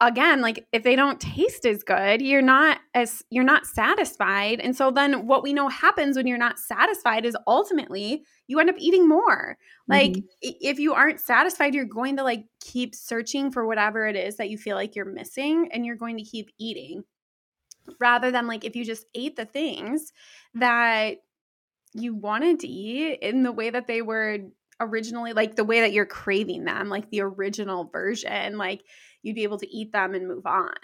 again 0.01 0.41
like 0.41 0.65
if 0.74 0.81
they 0.81 0.96
don't 0.96 1.22
taste 1.22 1.63
as 1.65 1.84
good 1.84 2.22
you're 2.22 2.41
not 2.41 2.79
as 2.96 3.24
you're 3.29 3.43
not 3.43 3.67
satisfied 3.67 4.60
and 4.60 4.75
so 4.75 4.89
then 4.89 5.27
what 5.27 5.43
we 5.43 5.53
know 5.53 5.70
happens 5.70 6.17
when 6.17 6.25
you're 6.25 6.39
not 6.39 6.58
satisfied 6.58 7.24
is 7.24 7.38
ultimately 7.46 8.24
you 8.48 8.60
end 8.60 8.70
up 8.70 8.75
eating 8.79 9.08
more 9.08 9.58
like 9.88 10.13
mm-hmm. 10.13 10.50
if 10.60 10.79
you 10.79 10.93
aren't 10.93 11.20
satisfied 11.20 11.75
you're 11.75 11.86
going 11.86 12.17
to 12.17 12.24
like 12.24 12.46
keep 12.60 12.96
searching 12.96 13.51
for 13.51 13.65
whatever 13.67 14.08
it 14.08 14.15
is 14.15 14.38
that 14.38 14.50
you 14.50 14.58
feel 14.58 14.75
like 14.75 14.96
you're 14.96 15.05
missing 15.05 15.70
and 15.72 15.86
you're 15.86 15.96
going 15.96 16.17
to 16.17 16.24
keep 16.24 16.50
eating 16.58 17.03
rather 18.00 18.31
than 18.31 18.48
like 18.48 18.65
if 18.65 18.75
you 18.75 18.84
just 18.84 19.05
ate 19.13 19.36
the 19.36 19.46
things 19.46 20.12
that 20.55 21.17
you 21.93 22.15
wanted 22.15 22.60
to 22.60 22.67
eat 22.67 23.20
in 23.22 23.43
the 23.43 23.51
way 23.51 23.70
that 23.70 23.86
they 23.86 24.01
were 24.01 24.39
originally 24.79 25.34
like 25.34 25.55
the 25.55 25.63
way 25.63 25.81
that 25.81 25.93
you're 25.93 26.05
craving 26.08 26.63
them 26.63 26.89
like 26.89 27.10
the 27.12 27.22
original 27.22 27.86
version 27.86 28.58
like 28.58 28.81
you'd 29.24 29.36
be 29.36 29.44
able 29.44 29.60
to 29.60 29.75
eat 29.75 29.92
them 29.92 30.13
and 30.13 30.28
move 30.28 30.46
on. 30.46 30.75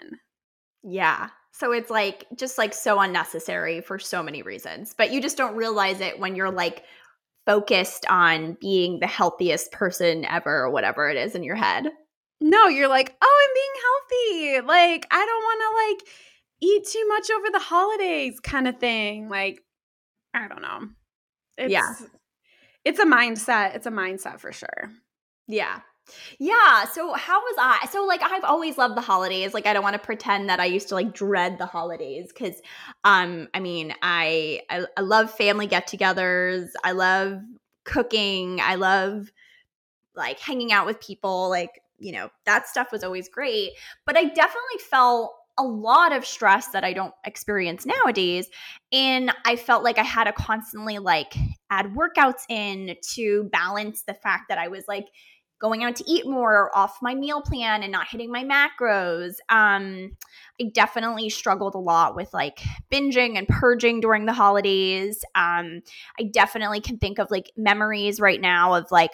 Yeah. 0.82 1.28
So 1.52 1.72
it's 1.72 1.90
like 1.90 2.26
just 2.36 2.58
like 2.58 2.72
so 2.72 3.00
unnecessary 3.00 3.80
for 3.80 3.98
so 3.98 4.22
many 4.22 4.42
reasons, 4.42 4.94
but 4.96 5.12
you 5.12 5.20
just 5.20 5.36
don't 5.36 5.56
realize 5.56 6.00
it 6.00 6.18
when 6.18 6.36
you're 6.36 6.50
like 6.50 6.84
focused 7.46 8.04
on 8.08 8.56
being 8.60 9.00
the 9.00 9.06
healthiest 9.06 9.72
person 9.72 10.24
ever 10.26 10.64
or 10.64 10.70
whatever 10.70 11.08
it 11.08 11.16
is 11.16 11.34
in 11.34 11.42
your 11.42 11.56
head. 11.56 11.88
No, 12.40 12.68
you're 12.68 12.88
like, 12.88 13.16
"Oh, 13.20 13.48
I'm 13.48 13.54
being 13.54 14.60
healthy. 14.60 14.66
Like, 14.66 15.06
I 15.10 15.24
don't 15.24 15.42
want 15.42 15.60
to 15.62 16.04
like 16.04 16.14
eat 16.60 16.86
too 16.86 17.08
much 17.08 17.30
over 17.30 17.50
the 17.50 17.58
holidays 17.58 18.38
kind 18.40 18.68
of 18.68 18.78
thing." 18.78 19.28
Like, 19.28 19.64
I 20.34 20.46
don't 20.46 20.62
know. 20.62 20.88
It's, 21.56 21.72
yeah. 21.72 21.94
It's 22.84 23.00
a 23.00 23.04
mindset. 23.04 23.74
It's 23.74 23.86
a 23.86 23.90
mindset 23.90 24.38
for 24.38 24.52
sure. 24.52 24.90
Yeah. 25.48 25.80
Yeah. 26.38 26.84
So 26.86 27.12
how 27.14 27.40
was 27.40 27.56
I? 27.58 27.86
So 27.90 28.04
like 28.04 28.22
I've 28.22 28.44
always 28.44 28.78
loved 28.78 28.96
the 28.96 29.00
holidays. 29.00 29.54
Like 29.54 29.66
I 29.66 29.72
don't 29.72 29.82
want 29.82 29.94
to 29.94 29.98
pretend 29.98 30.48
that 30.48 30.60
I 30.60 30.66
used 30.66 30.88
to 30.88 30.94
like 30.94 31.12
dread 31.14 31.58
the 31.58 31.66
holidays 31.66 32.32
because 32.32 32.60
um 33.04 33.48
I 33.54 33.60
mean 33.60 33.94
I, 34.02 34.62
I 34.70 34.86
I 34.96 35.00
love 35.00 35.30
family 35.30 35.66
get-togethers. 35.66 36.70
I 36.84 36.92
love 36.92 37.40
cooking. 37.84 38.60
I 38.60 38.76
love 38.76 39.32
like 40.14 40.38
hanging 40.40 40.72
out 40.72 40.86
with 40.86 41.00
people. 41.00 41.48
Like, 41.48 41.80
you 41.98 42.12
know, 42.12 42.30
that 42.44 42.68
stuff 42.68 42.92
was 42.92 43.04
always 43.04 43.28
great. 43.28 43.72
But 44.06 44.16
I 44.16 44.24
definitely 44.24 44.78
felt 44.90 45.34
a 45.58 45.64
lot 45.64 46.12
of 46.12 46.24
stress 46.24 46.68
that 46.68 46.84
I 46.84 46.92
don't 46.92 47.14
experience 47.24 47.84
nowadays. 47.84 48.48
And 48.92 49.32
I 49.44 49.56
felt 49.56 49.82
like 49.82 49.98
I 49.98 50.04
had 50.04 50.24
to 50.24 50.32
constantly 50.32 50.98
like 50.98 51.34
add 51.70 51.86
workouts 51.94 52.42
in 52.48 52.96
to 53.14 53.44
balance 53.52 54.02
the 54.02 54.14
fact 54.14 54.44
that 54.48 54.58
I 54.58 54.68
was 54.68 54.84
like 54.86 55.06
going 55.58 55.84
out 55.84 55.96
to 55.96 56.04
eat 56.06 56.26
more 56.26 56.76
off 56.76 56.98
my 57.02 57.14
meal 57.14 57.42
plan 57.42 57.82
and 57.82 57.92
not 57.92 58.08
hitting 58.08 58.30
my 58.30 58.44
macros. 58.44 59.36
Um, 59.48 60.16
I 60.60 60.70
definitely 60.72 61.30
struggled 61.30 61.74
a 61.74 61.78
lot 61.78 62.14
with 62.14 62.32
like 62.32 62.60
binging 62.92 63.36
and 63.36 63.48
purging 63.48 64.00
during 64.00 64.26
the 64.26 64.32
holidays. 64.32 65.24
Um, 65.34 65.82
I 66.18 66.24
definitely 66.32 66.80
can 66.80 66.98
think 66.98 67.18
of 67.18 67.30
like 67.30 67.50
memories 67.56 68.20
right 68.20 68.40
now 68.40 68.74
of 68.74 68.86
like 68.90 69.12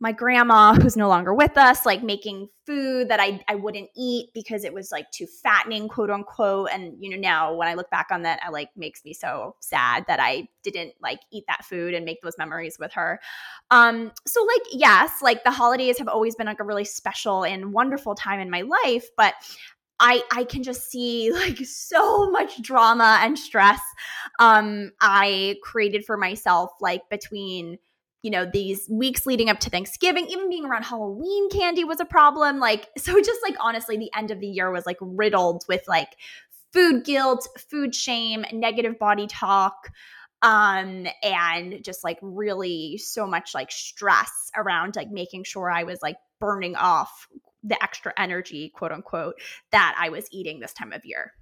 my 0.00 0.12
grandma 0.12 0.74
who's 0.74 0.96
no 0.96 1.08
longer 1.08 1.34
with 1.34 1.58
us 1.58 1.84
like 1.84 2.02
making 2.02 2.48
food 2.66 3.08
that 3.08 3.18
I, 3.18 3.40
I 3.48 3.56
wouldn't 3.56 3.88
eat 3.96 4.28
because 4.32 4.64
it 4.64 4.72
was 4.72 4.92
like 4.92 5.10
too 5.10 5.26
fattening 5.26 5.88
quote 5.88 6.10
unquote. 6.10 6.70
And 6.72 6.94
you 7.00 7.10
know 7.10 7.16
now 7.16 7.54
when 7.54 7.68
i 7.68 7.74
look 7.74 7.90
back 7.90 8.08
on 8.10 8.22
that 8.22 8.40
i 8.44 8.50
like 8.50 8.68
makes 8.76 9.04
me 9.04 9.12
so 9.12 9.56
sad 9.60 10.04
that 10.06 10.20
i 10.20 10.48
didn't 10.62 10.94
like 11.02 11.20
eat 11.32 11.44
that 11.48 11.64
food 11.64 11.94
and 11.94 12.04
make 12.04 12.20
those 12.22 12.38
memories 12.38 12.76
with 12.78 12.92
her. 12.92 13.20
Um 13.70 14.12
so 14.26 14.44
like 14.44 14.62
yes 14.72 15.10
like 15.22 15.42
the 15.44 15.50
holidays 15.50 15.98
have 15.98 16.08
always 16.08 16.36
been 16.36 16.46
like 16.46 16.60
a 16.60 16.64
really 16.64 16.84
special 16.84 17.44
and 17.44 17.72
wonderful 17.72 18.14
time 18.14 18.40
in 18.40 18.50
my 18.50 18.62
life 18.62 19.06
but 19.16 19.34
I 20.00 20.22
I 20.30 20.44
can 20.44 20.62
just 20.62 20.90
see 20.90 21.32
like 21.34 21.58
so 21.58 22.30
much 22.30 22.62
drama 22.62 23.18
and 23.22 23.36
stress 23.36 23.80
um 24.38 24.92
I 25.00 25.56
created 25.62 26.04
for 26.04 26.16
myself 26.16 26.70
like 26.80 27.08
between 27.10 27.78
you 28.22 28.30
know, 28.30 28.44
these 28.44 28.88
weeks 28.90 29.26
leading 29.26 29.48
up 29.48 29.60
to 29.60 29.70
Thanksgiving, 29.70 30.26
even 30.26 30.50
being 30.50 30.64
around 30.64 30.84
Halloween 30.84 31.48
candy 31.50 31.84
was 31.84 32.00
a 32.00 32.04
problem. 32.04 32.58
Like, 32.58 32.88
so 32.98 33.20
just 33.20 33.40
like 33.42 33.56
honestly, 33.60 33.96
the 33.96 34.10
end 34.16 34.30
of 34.30 34.40
the 34.40 34.48
year 34.48 34.70
was 34.70 34.86
like 34.86 34.98
riddled 35.00 35.64
with 35.68 35.82
like 35.86 36.16
food 36.72 37.04
guilt, 37.04 37.48
food 37.70 37.94
shame, 37.94 38.44
negative 38.52 38.98
body 38.98 39.26
talk, 39.26 39.90
um, 40.42 41.06
and 41.22 41.82
just 41.82 42.04
like 42.04 42.18
really 42.22 42.98
so 42.98 43.26
much 43.26 43.54
like 43.54 43.70
stress 43.72 44.50
around 44.56 44.94
like 44.96 45.10
making 45.10 45.44
sure 45.44 45.70
I 45.70 45.82
was 45.84 46.00
like 46.02 46.16
burning 46.40 46.76
off 46.76 47.28
the 47.64 47.82
extra 47.82 48.12
energy, 48.16 48.70
quote 48.74 48.92
unquote, 48.92 49.34
that 49.72 49.96
I 49.98 50.10
was 50.10 50.28
eating 50.30 50.60
this 50.60 50.72
time 50.72 50.92
of 50.92 51.04
year. 51.04 51.32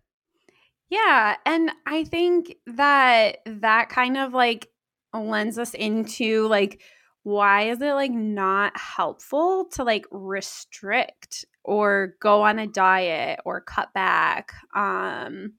Yeah. 0.88 1.36
And 1.44 1.70
I 1.84 2.04
think 2.04 2.56
that 2.66 3.38
that 3.44 3.88
kind 3.88 4.16
of 4.16 4.32
like 4.32 4.68
lends 5.14 5.58
us 5.58 5.74
into 5.74 6.46
like 6.48 6.82
why 7.22 7.62
is 7.62 7.80
it 7.80 7.92
like 7.94 8.12
not 8.12 8.76
helpful 8.78 9.66
to 9.72 9.82
like 9.82 10.06
restrict 10.10 11.44
or 11.64 12.14
go 12.20 12.42
on 12.42 12.58
a 12.58 12.66
diet 12.66 13.40
or 13.44 13.60
cut 13.60 13.92
back 13.92 14.52
um 14.74 15.52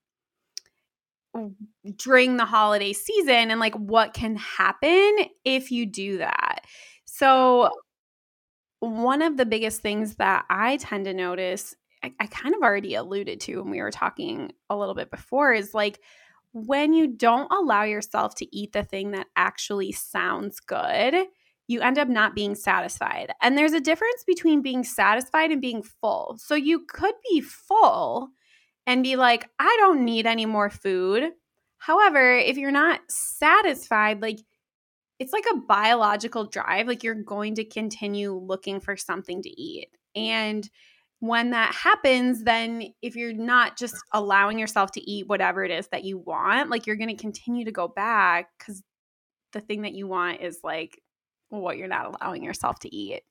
during 1.97 2.37
the 2.37 2.45
holiday 2.45 2.93
season 2.93 3.51
and 3.51 3.59
like 3.59 3.75
what 3.75 4.13
can 4.13 4.35
happen 4.35 5.15
if 5.43 5.71
you 5.71 5.85
do 5.85 6.17
that. 6.19 6.61
So 7.05 7.69
one 8.79 9.21
of 9.21 9.37
the 9.37 9.45
biggest 9.45 9.81
things 9.81 10.15
that 10.15 10.45
I 10.49 10.77
tend 10.77 11.05
to 11.05 11.13
notice 11.13 11.75
I, 12.03 12.13
I 12.19 12.27
kind 12.27 12.53
of 12.53 12.61
already 12.61 12.93
alluded 12.93 13.39
to 13.41 13.57
when 13.57 13.71
we 13.71 13.81
were 13.81 13.91
talking 13.91 14.51
a 14.69 14.77
little 14.77 14.93
bit 14.93 15.09
before 15.09 15.51
is 15.51 15.73
like 15.73 15.99
when 16.65 16.93
you 16.93 17.07
don't 17.07 17.51
allow 17.51 17.83
yourself 17.83 18.35
to 18.35 18.55
eat 18.55 18.73
the 18.73 18.83
thing 18.83 19.11
that 19.11 19.27
actually 19.35 19.91
sounds 19.91 20.59
good, 20.59 21.27
you 21.67 21.81
end 21.81 21.97
up 21.97 22.07
not 22.07 22.35
being 22.35 22.55
satisfied. 22.55 23.33
And 23.41 23.57
there's 23.57 23.73
a 23.73 23.81
difference 23.81 24.23
between 24.25 24.61
being 24.61 24.83
satisfied 24.83 25.51
and 25.51 25.61
being 25.61 25.83
full. 25.83 26.37
So 26.39 26.55
you 26.55 26.85
could 26.87 27.15
be 27.29 27.41
full 27.41 28.29
and 28.85 29.03
be 29.03 29.17
like, 29.17 29.49
I 29.59 29.75
don't 29.79 30.05
need 30.05 30.25
any 30.25 30.45
more 30.45 30.69
food. 30.69 31.31
However, 31.77 32.33
if 32.33 32.57
you're 32.57 32.71
not 32.71 33.01
satisfied, 33.09 34.21
like 34.21 34.39
it's 35.19 35.33
like 35.33 35.45
a 35.51 35.57
biological 35.57 36.45
drive, 36.45 36.87
like 36.87 37.03
you're 37.03 37.15
going 37.15 37.55
to 37.55 37.65
continue 37.65 38.33
looking 38.33 38.79
for 38.79 38.95
something 38.95 39.41
to 39.41 39.61
eat. 39.61 39.89
And 40.15 40.67
when 41.19 41.51
that 41.51 41.73
happens, 41.73 42.43
then 42.43 42.93
if 43.01 43.15
you're 43.15 43.33
not 43.33 43.77
just 43.77 43.95
allowing 44.13 44.59
yourself 44.59 44.91
to 44.91 45.09
eat 45.09 45.27
whatever 45.27 45.63
it 45.63 45.71
is 45.71 45.87
that 45.87 46.03
you 46.03 46.17
want, 46.19 46.69
like 46.69 46.85
you're 46.85 46.95
going 46.95 47.15
to 47.15 47.21
continue 47.21 47.65
to 47.65 47.71
go 47.71 47.87
back 47.87 48.49
because 48.57 48.83
the 49.53 49.61
thing 49.61 49.81
that 49.81 49.93
you 49.93 50.07
want 50.07 50.41
is 50.41 50.59
like 50.63 51.01
what 51.49 51.77
you're 51.77 51.87
not 51.87 52.15
allowing 52.21 52.43
yourself 52.43 52.79
to 52.79 52.95
eat. 52.95 53.21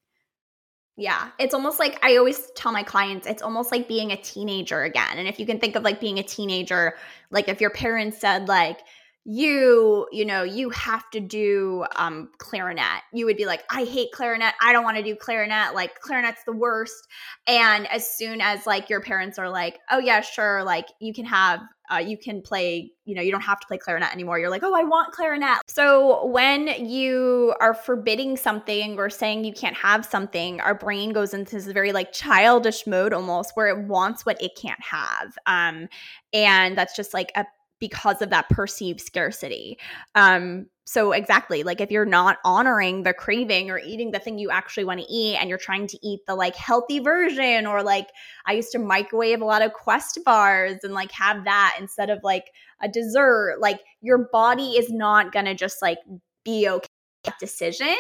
Yeah, 0.99 1.29
it's 1.39 1.53
almost 1.53 1.79
like 1.79 2.03
I 2.03 2.17
always 2.17 2.51
tell 2.57 2.73
my 2.73 2.83
clients, 2.83 3.27
it's 3.27 3.43
almost 3.43 3.71
like 3.71 3.87
being 3.87 4.13
a 4.13 4.17
teenager 4.17 4.83
again. 4.83 5.19
And 5.19 5.29
if 5.29 5.39
you 5.39 5.45
can 5.45 5.61
think 5.61 5.77
of 5.77 5.83
like 5.83 6.01
being 6.01 6.19
a 6.19 6.23
teenager, 6.23 6.97
like 7.31 7.49
if 7.49 7.61
your 7.61 7.71
parents 7.71 8.19
said, 8.19 8.49
like, 8.49 8.81
you 9.29 10.07
you 10.13 10.25
know 10.25 10.45
you 10.45 10.71
have 10.71 11.11
to 11.11 11.19
do 11.19 11.85
um 11.97 12.31
clarinet. 12.39 13.03
You 13.13 13.27
would 13.27 13.37
be 13.37 13.45
like 13.45 13.65
i 13.71 13.83
hate 13.83 14.13
clarinet. 14.13 14.55
I 14.63 14.73
don't 14.73 14.85
want 14.85 14.99
to 14.99 15.03
do 15.03 15.17
clarinet. 15.17 15.75
Like 15.75 15.99
clarinet's 16.01 16.45
the 16.45 16.53
worst. 16.53 17.09
And 17.49 17.89
as 17.89 18.09
soon 18.09 18.41
as 18.41 18.67
like 18.67 18.89
your 18.89 19.01
parents 19.01 19.37
are 19.37 19.51
like 19.51 19.81
oh 19.91 19.99
yeah 19.99 20.21
sure 20.21 20.63
like 20.63 20.87
you 21.01 21.13
can 21.13 21.25
have 21.25 21.61
uh, 21.93 21.99
you 21.99 22.19
can 22.19 22.43
play 22.43 22.91
you 23.05 23.15
know 23.15 23.23
you 23.23 23.31
don't 23.33 23.43
have 23.43 23.61
to 23.61 23.67
play 23.69 23.79
clarinet 23.79 24.13
anymore 24.13 24.41
you're 24.41 24.51
like 24.51 24.63
oh 24.63 24.75
i 24.75 24.85
want 24.85 25.13
clarinet. 25.13 25.59
So 25.67 26.27
when 26.27 26.69
you 26.87 27.53
are 27.61 27.75
forbidding 27.75 28.37
something 28.37 28.97
or 28.97 29.11
saying 29.11 29.45
you 29.45 29.53
can't 29.53 29.77
have 29.77 30.07
something 30.07 30.61
our 30.61 30.75
brain 30.75 31.13
goes 31.13 31.35
into 31.35 31.57
this 31.57 31.67
very 31.67 31.91
like 31.93 32.13
childish 32.13 32.87
mode 32.87 33.13
almost 33.13 33.53
where 33.55 33.67
it 33.67 33.89
wants 33.89 34.25
what 34.25 34.41
it 34.41 34.53
can't 34.55 34.83
have. 34.83 35.37
Um 35.47 35.89
and 36.33 36.79
that's 36.79 36.95
just 36.95 37.13
like 37.13 37.33
a 37.35 37.45
because 37.79 38.23
of 38.23 38.31
that 38.31 38.49
perceived 38.49 39.01
scarcity. 39.01 39.79
Um, 40.15 40.67
so 40.85 41.13
exactly, 41.13 41.63
like 41.63 41.81
if 41.81 41.91
you're 41.91 42.05
not 42.05 42.39
honoring 42.45 43.03
the 43.03 43.13
craving 43.13 43.71
or 43.71 43.79
eating 43.79 44.13
the 44.13 44.19
thing 44.19 44.39
you 44.39 44.51
actually 44.51 44.85
want 44.85 45.01
to 45.01 45.13
eat 45.13 45.37
and 45.37 45.49
you're 45.49 45.59
trying 45.59 45.87
to 45.89 45.99
eat 46.07 46.21
the 46.27 46.35
like 46.35 46.55
healthy 46.55 47.01
version 47.01 47.67
or 47.67 47.83
like 47.83 48.09
I 48.47 48.53
used 48.53 48.71
to 48.73 48.79
microwave 48.79 49.41
a 49.41 49.45
lot 49.45 49.63
of 49.63 49.73
quest 49.73 50.19
bars 50.25 50.79
and 50.85 50.95
like 50.95 51.11
have 51.11 51.45
that 51.45 51.77
instead 51.81 52.09
of 52.09 52.21
like 52.23 52.45
a 52.81 52.89
dessert, 52.89 53.57
like 53.61 53.81
your 54.01 54.29
body 54.33 54.71
is 54.77 54.91
not 54.91 55.33
going 55.33 55.47
to 55.47 55.55
just 55.55 55.83
like 55.83 55.99
be 56.45 56.69
okay 56.69 56.87
with 57.25 57.35
that 57.35 57.39
decision 57.41 57.97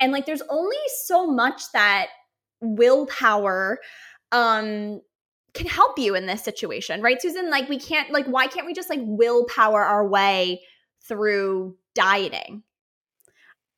and 0.00 0.10
like 0.10 0.24
there's 0.24 0.42
only 0.48 0.76
so 1.04 1.26
much 1.26 1.62
that 1.72 2.06
willpower 2.62 3.78
um 4.32 5.00
can 5.54 5.66
help 5.66 5.98
you 5.98 6.14
in 6.14 6.26
this 6.26 6.42
situation, 6.42 7.02
right, 7.02 7.20
Susan? 7.20 7.50
Like, 7.50 7.68
we 7.68 7.78
can't, 7.78 8.10
like, 8.10 8.26
why 8.26 8.46
can't 8.46 8.66
we 8.66 8.72
just 8.72 8.90
like 8.90 9.00
willpower 9.02 9.82
our 9.84 10.06
way 10.06 10.62
through 11.02 11.76
dieting? 11.94 12.62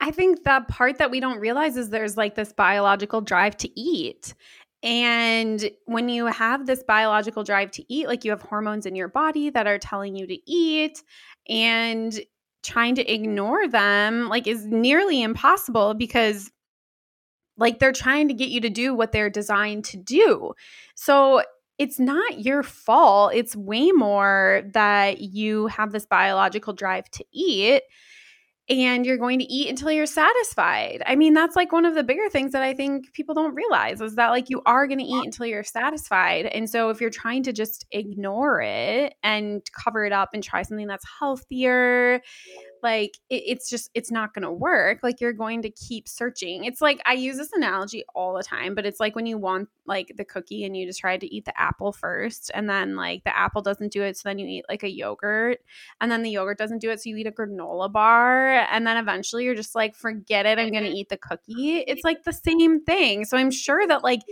I 0.01 0.11
think 0.11 0.43
the 0.43 0.65
part 0.69 0.99
that 0.99 1.11
we 1.11 1.21
don't 1.21 1.39
realize 1.39 1.77
is 1.77 1.91
there's 1.91 2.17
like 2.17 2.35
this 2.35 2.53
biological 2.53 3.21
drive 3.21 3.57
to 3.59 3.81
eat. 3.81 4.35
And 4.83 5.71
when 5.85 6.09
you 6.09 6.27
have 6.27 6.67
this 6.67 6.83
biological 6.83 7.45
drive 7.45 7.71
to 7.73 7.85
eat, 7.93 8.09
like 8.09 8.25
you 8.25 8.33
have 8.33 8.43
hormones 8.43 8.85
in 8.85 8.97
your 8.97 9.07
body 9.07 9.49
that 9.51 9.69
are 9.69 9.79
telling 9.79 10.17
you 10.17 10.27
to 10.27 10.39
eat, 10.51 11.03
and 11.49 12.19
trying 12.63 12.97
to 12.97 13.13
ignore 13.13 13.69
them, 13.69 14.29
like, 14.29 14.47
is 14.47 14.67
nearly 14.67 15.23
impossible 15.23 15.95
because 15.95 16.51
like 17.57 17.79
they're 17.79 17.93
trying 17.93 18.29
to 18.29 18.35
get 18.35 18.49
you 18.49 18.61
to 18.61 18.71
do 18.71 18.95
what 18.95 19.13
they're 19.13 19.31
designed 19.31 19.85
to 19.85 19.97
do. 19.97 20.53
So 20.95 21.43
it's 21.79 21.99
not 21.99 22.41
your 22.41 22.63
fault. 22.63 23.33
It's 23.35 23.57
way 23.57 23.91
more 23.93 24.63
that 24.73 25.21
you 25.21 25.67
have 25.69 25.93
this 25.93 26.07
biological 26.07 26.73
drive 26.73 27.11
to 27.13 27.25
eat 27.33 27.83
and 28.69 29.05
you're 29.05 29.19
going 29.19 29.39
to 29.41 29.45
eat 29.53 29.69
until 29.69 29.91
you're 29.91 30.07
satisfied. 30.07 31.03
I 31.05 31.17
mean, 31.17 31.35
that's 31.35 31.57
like 31.57 31.73
one 31.73 31.85
of 31.85 31.95
the 31.95 32.05
bigger 32.05 32.29
things 32.31 32.53
that 32.53 32.63
I 32.63 32.75
think 32.75 33.13
people 33.13 33.35
don't 33.35 33.55
realize 33.55 34.01
is 34.01 34.15
that 34.15 34.31
like 34.31 34.49
you 34.51 34.63
are 34.67 34.87
going 34.87 35.01
to 35.01 35.05
eat 35.05 35.25
until 35.25 35.47
you're 35.47 35.65
satisfied. 35.65 36.47
And 36.47 36.71
so 36.71 36.89
if 36.91 37.01
you're 37.01 37.11
trying 37.11 37.43
to 37.45 37.53
just 37.53 37.85
ignore 37.91 38.63
it 38.63 39.15
and 39.23 39.63
cover 39.73 40.05
it 40.05 40.13
up 40.13 40.31
and 40.33 40.43
try 40.43 40.63
something 40.63 40.87
that's 40.87 41.05
healthier, 41.19 42.21
like 42.83 43.19
it, 43.31 43.43
it's 43.47 43.71
just 43.71 43.91
it's 43.95 44.11
not 44.11 44.35
going 44.35 44.43
to 44.43 44.53
work 44.53 45.01
like 45.03 45.21
you're 45.21 45.33
going 45.33 45.63
to 45.63 45.71
keep 45.71 46.09
searching. 46.09 46.65
It's 46.65 46.81
like 46.81 47.01
i 47.07 47.13
use 47.13 47.37
this 47.37 47.53
analogy 47.53 48.05
all 48.15 48.35
the 48.35 48.43
time 48.43 48.75
but 48.75 48.87
it's 48.87 49.01
like 49.01 49.17
when 49.17 49.27
you 49.27 49.39
want 49.39 49.69
like 49.87 50.13
the 50.17 50.25
cookie 50.25 50.65
and 50.65 50.77
you 50.77 50.87
just 50.87 51.01
try 51.01 51.17
to 51.17 51.35
eat 51.35 51.45
the 51.45 51.59
apple 51.59 51.93
first 51.93 52.51
and 52.55 52.69
then 52.69 52.97
like 52.97 53.25
the 53.25 53.37
apple 53.37 53.63
doesn't 53.63 53.93
do 53.93 54.03
it 54.03 54.17
so 54.17 54.29
then 54.29 54.39
you 54.39 54.47
eat 54.47 54.65
like 54.69 54.83
a 54.83 54.91
yogurt 54.91 55.59
and 56.01 56.11
then 56.11 56.23
the 56.23 56.31
yogurt 56.31 56.59
doesn't 56.59 56.79
do 56.79 56.91
it 56.91 57.01
so 57.01 57.09
you 57.09 57.17
eat 57.17 57.27
a 57.27 57.33
granola 57.33 57.91
bar 57.91 58.49
and 58.71 58.87
then 58.87 58.97
eventually 58.97 59.45
you're 59.45 59.55
just 59.55 59.75
like 59.75 59.95
forget 59.95 60.47
it 60.47 60.59
i'm 60.59 60.71
going 60.71 60.83
to 60.83 60.89
mm-hmm. 60.89 60.97
eat 60.97 61.09
the 61.09 61.17
cookie. 61.17 61.79
It's 61.87 62.05
like 62.05 62.25
the 62.25 62.33
same 62.33 62.85
thing. 62.85 63.25
So 63.25 63.37
i'm 63.37 63.51
sure 63.51 63.87
that 63.87 64.03
like 64.03 64.23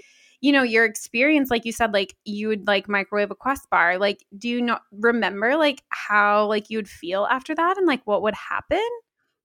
you 0.41 0.53
know 0.53 0.63
your 0.63 0.85
experience 0.85 1.51
like 1.51 1.65
you 1.65 1.73
said 1.73 1.93
like 1.93 2.17
you 2.25 2.49
would 2.49 2.67
like 2.67 2.89
microwave 2.89 3.31
a 3.31 3.35
quest 3.35 3.69
bar 3.71 3.99
like 3.99 4.25
do 4.37 4.49
you 4.49 4.63
not 4.63 4.83
remember 4.93 5.57
like 5.57 5.83
how 5.91 6.47
like 6.47 6.71
you 6.71 6.79
would 6.79 6.89
feel 6.89 7.27
after 7.27 7.55
that 7.55 7.77
and 7.77 7.87
like 7.87 8.07
what 8.07 8.23
would 8.23 8.35
happen 8.35 8.87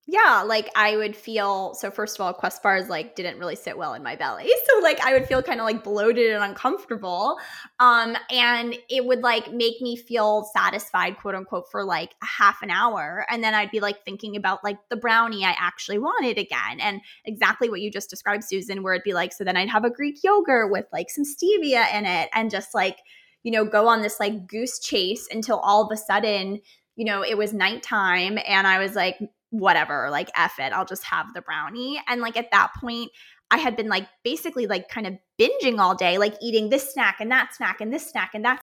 yeah, 0.08 0.44
like 0.46 0.70
I 0.76 0.98
would 0.98 1.16
feel 1.16 1.74
so 1.74 1.90
first 1.90 2.20
of 2.20 2.24
all, 2.24 2.32
Quest 2.32 2.62
bars 2.62 2.90
like 2.90 3.16
didn't 3.16 3.40
really 3.40 3.56
sit 3.56 3.76
well 3.76 3.96
in 3.96 4.04
my 4.04 4.16
belly. 4.16 4.52
So 4.66 4.82
like 4.82 5.00
I 5.06 5.14
would 5.14 5.26
feel 5.28 5.42
kind 5.42 5.60
of 5.60 5.66
like 5.66 5.84
bloated 5.84 6.32
and 6.32 6.44
uncomfortable. 6.44 7.38
Um, 7.80 8.16
and 8.30 8.76
it 8.90 9.06
would 9.06 9.22
like 9.22 9.52
make 9.52 9.80
me 9.80 9.96
feel 9.96 10.44
satisfied, 10.54 11.18
quote 11.18 11.34
unquote, 11.34 11.72
for 11.72 11.84
like 11.84 12.14
a 12.22 12.26
half 12.26 12.62
an 12.62 12.70
hour. 12.70 13.26
And 13.30 13.44
then 13.44 13.54
I'd 13.54 13.72
be 13.72 13.80
like 13.80 14.04
thinking 14.04 14.36
about 14.36 14.64
like 14.64 14.78
the 14.90 14.96
brownie 14.96 15.46
I 15.46 15.56
actually 15.58 16.00
wanted 16.00 16.38
again. 16.38 16.80
And 16.80 17.02
exactly 17.26 17.70
what 17.70 17.82
you 17.82 17.92
just 17.92 18.10
described, 18.10 18.44
Susan, 18.44 18.84
where 18.84 18.94
it'd 18.94 19.04
be 19.04 19.14
like, 19.14 19.34
so 19.34 19.44
then 19.44 19.58
I'd 19.58 19.70
have 19.70 19.86
a 19.86 19.90
Greek 19.90 20.18
yogurt 20.24 20.72
with 20.72 20.86
like 20.92 21.10
some 21.10 21.26
stevia 21.26 21.92
in 21.94 22.06
it 22.06 22.30
and 22.34 22.52
just 22.52 22.76
like, 22.76 22.98
you 23.44 23.52
know, 23.52 23.66
go 23.66 23.88
on 23.88 24.02
this 24.02 24.20
like 24.20 24.48
goose 24.48 24.80
chase 24.80 25.28
until 25.32 25.60
all 25.60 25.86
of 25.86 25.92
a 25.92 25.98
sudden 25.98 26.60
you 26.96 27.04
know, 27.04 27.24
it 27.24 27.38
was 27.38 27.54
nighttime 27.54 28.40
and 28.48 28.66
I 28.66 28.80
was 28.80 28.96
like, 28.96 29.18
whatever, 29.52 30.10
like 30.10 30.30
F 30.36 30.60
it, 30.60 30.74
I'll 30.74 30.86
just 30.86 31.04
have 31.04 31.34
the 31.34 31.42
brownie. 31.42 32.02
And 32.08 32.22
like 32.22 32.38
at 32.38 32.52
that 32.52 32.72
point, 32.80 33.12
I 33.52 33.58
had 33.58 33.76
been 33.76 33.88
like 33.88 34.08
basically 34.24 34.68
like 34.68 34.90
kind 34.90 35.08
of 35.08 35.14
binging 35.40 35.80
all 35.80 35.96
day, 35.96 36.18
like 36.18 36.36
eating 36.42 36.70
this 36.70 36.92
snack 36.92 37.18
and 37.20 37.32
that 37.32 37.54
snack 37.54 37.82
and 37.82 37.94
this 37.94 38.10
snack 38.10 38.32
and 38.34 38.44
that. 38.46 38.60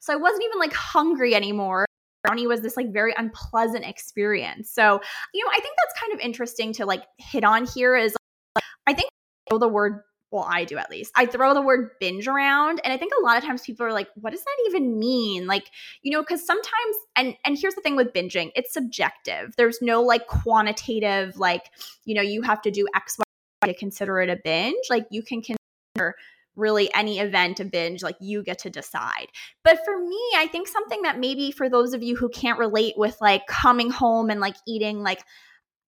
So 0.00 0.12
I 0.12 0.16
wasn't 0.16 0.44
even 0.44 0.58
like 0.58 0.72
hungry 0.72 1.34
anymore. 1.34 1.86
Brownie 2.22 2.46
was 2.46 2.60
this 2.60 2.76
like 2.76 2.92
very 2.92 3.14
unpleasant 3.16 3.84
experience. 3.84 4.70
So, 4.70 5.00
you 5.32 5.44
know, 5.44 5.50
I 5.50 5.60
think 5.60 5.74
that's 5.78 6.00
kind 6.00 6.12
of 6.12 6.20
interesting 6.20 6.72
to 6.74 6.86
like 6.86 7.04
hit 7.18 7.44
on 7.44 7.66
here 7.66 7.96
is 7.96 8.16
like, 8.54 8.64
I 8.86 8.94
think 8.94 9.08
the 9.48 9.68
word 9.68 10.02
well, 10.30 10.46
I 10.48 10.64
do 10.64 10.76
at 10.76 10.90
least. 10.90 11.12
I 11.16 11.26
throw 11.26 11.54
the 11.54 11.62
word 11.62 11.90
binge 12.00 12.26
around 12.26 12.80
and 12.82 12.92
I 12.92 12.96
think 12.96 13.12
a 13.18 13.24
lot 13.24 13.36
of 13.36 13.44
times 13.44 13.62
people 13.62 13.86
are 13.86 13.92
like, 13.92 14.08
what 14.16 14.30
does 14.30 14.42
that 14.42 14.56
even 14.68 14.98
mean? 14.98 15.46
Like, 15.46 15.70
you 16.02 16.10
know, 16.10 16.22
cuz 16.24 16.44
sometimes 16.44 16.96
and 17.14 17.36
and 17.44 17.56
here's 17.58 17.74
the 17.74 17.80
thing 17.80 17.96
with 17.96 18.12
binging, 18.12 18.50
it's 18.56 18.72
subjective. 18.72 19.54
There's 19.56 19.80
no 19.80 20.02
like 20.02 20.26
quantitative 20.26 21.38
like, 21.38 21.70
you 22.04 22.14
know, 22.14 22.22
you 22.22 22.42
have 22.42 22.60
to 22.62 22.70
do 22.70 22.86
X 22.94 23.16
Y 23.18 23.68
to 23.68 23.74
consider 23.74 24.20
it 24.20 24.28
a 24.28 24.36
binge. 24.36 24.84
Like 24.90 25.06
you 25.10 25.22
can 25.22 25.42
consider 25.42 26.16
really 26.56 26.92
any 26.94 27.20
event 27.20 27.60
a 27.60 27.64
binge 27.64 28.02
like 28.02 28.16
you 28.18 28.42
get 28.42 28.58
to 28.58 28.70
decide 28.70 29.26
but 29.62 29.78
for 29.84 29.98
me 29.98 30.18
i 30.36 30.48
think 30.50 30.66
something 30.66 31.02
that 31.02 31.18
maybe 31.18 31.50
for 31.50 31.68
those 31.68 31.92
of 31.92 32.02
you 32.02 32.16
who 32.16 32.30
can't 32.30 32.58
relate 32.58 32.94
with 32.96 33.14
like 33.20 33.46
coming 33.46 33.90
home 33.90 34.30
and 34.30 34.40
like 34.40 34.56
eating 34.66 35.02
like 35.02 35.22